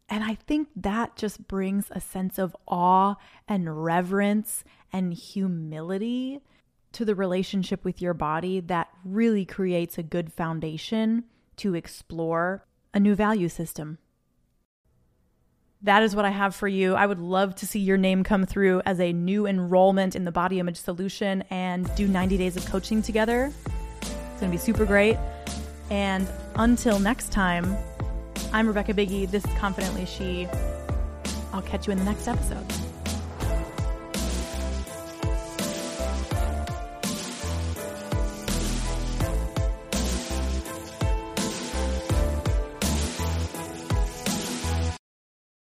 And 0.08 0.24
I 0.24 0.34
think 0.34 0.68
that 0.74 1.16
just 1.16 1.46
brings 1.46 1.88
a 1.90 2.00
sense 2.00 2.38
of 2.38 2.56
awe 2.66 3.16
and 3.46 3.84
reverence 3.84 4.64
and 4.90 5.12
humility 5.12 6.40
to 6.92 7.04
the 7.04 7.14
relationship 7.14 7.84
with 7.84 8.00
your 8.00 8.14
body 8.14 8.60
that 8.60 8.88
really 9.04 9.44
creates 9.44 9.98
a 9.98 10.02
good 10.02 10.32
foundation 10.32 11.24
to 11.58 11.74
explore 11.74 12.66
a 12.92 13.00
new 13.00 13.14
value 13.14 13.48
system. 13.48 13.98
That 15.82 16.02
is 16.02 16.16
what 16.16 16.24
I 16.24 16.30
have 16.30 16.54
for 16.54 16.66
you. 16.66 16.94
I 16.94 17.04
would 17.04 17.20
love 17.20 17.54
to 17.56 17.66
see 17.66 17.80
your 17.80 17.98
name 17.98 18.24
come 18.24 18.46
through 18.46 18.80
as 18.86 19.00
a 19.00 19.12
new 19.12 19.46
enrollment 19.46 20.16
in 20.16 20.24
the 20.24 20.32
body 20.32 20.58
image 20.58 20.78
solution 20.78 21.44
and 21.50 21.94
do 21.94 22.08
90 22.08 22.38
days 22.38 22.56
of 22.56 22.64
coaching 22.64 23.02
together. 23.02 23.52
It's 24.00 24.40
going 24.40 24.50
to 24.50 24.56
be 24.56 24.56
super 24.56 24.86
great. 24.86 25.18
And 25.90 26.26
until 26.54 26.98
next 26.98 27.32
time, 27.32 27.76
I'm 28.52 28.66
Rebecca 28.66 28.94
Biggie. 28.94 29.30
This 29.30 29.44
is 29.44 29.52
Confidently 29.58 30.06
She. 30.06 30.48
I'll 31.52 31.62
catch 31.62 31.86
you 31.86 31.92
in 31.92 31.98
the 31.98 32.04
next 32.04 32.28
episode. 32.28 32.64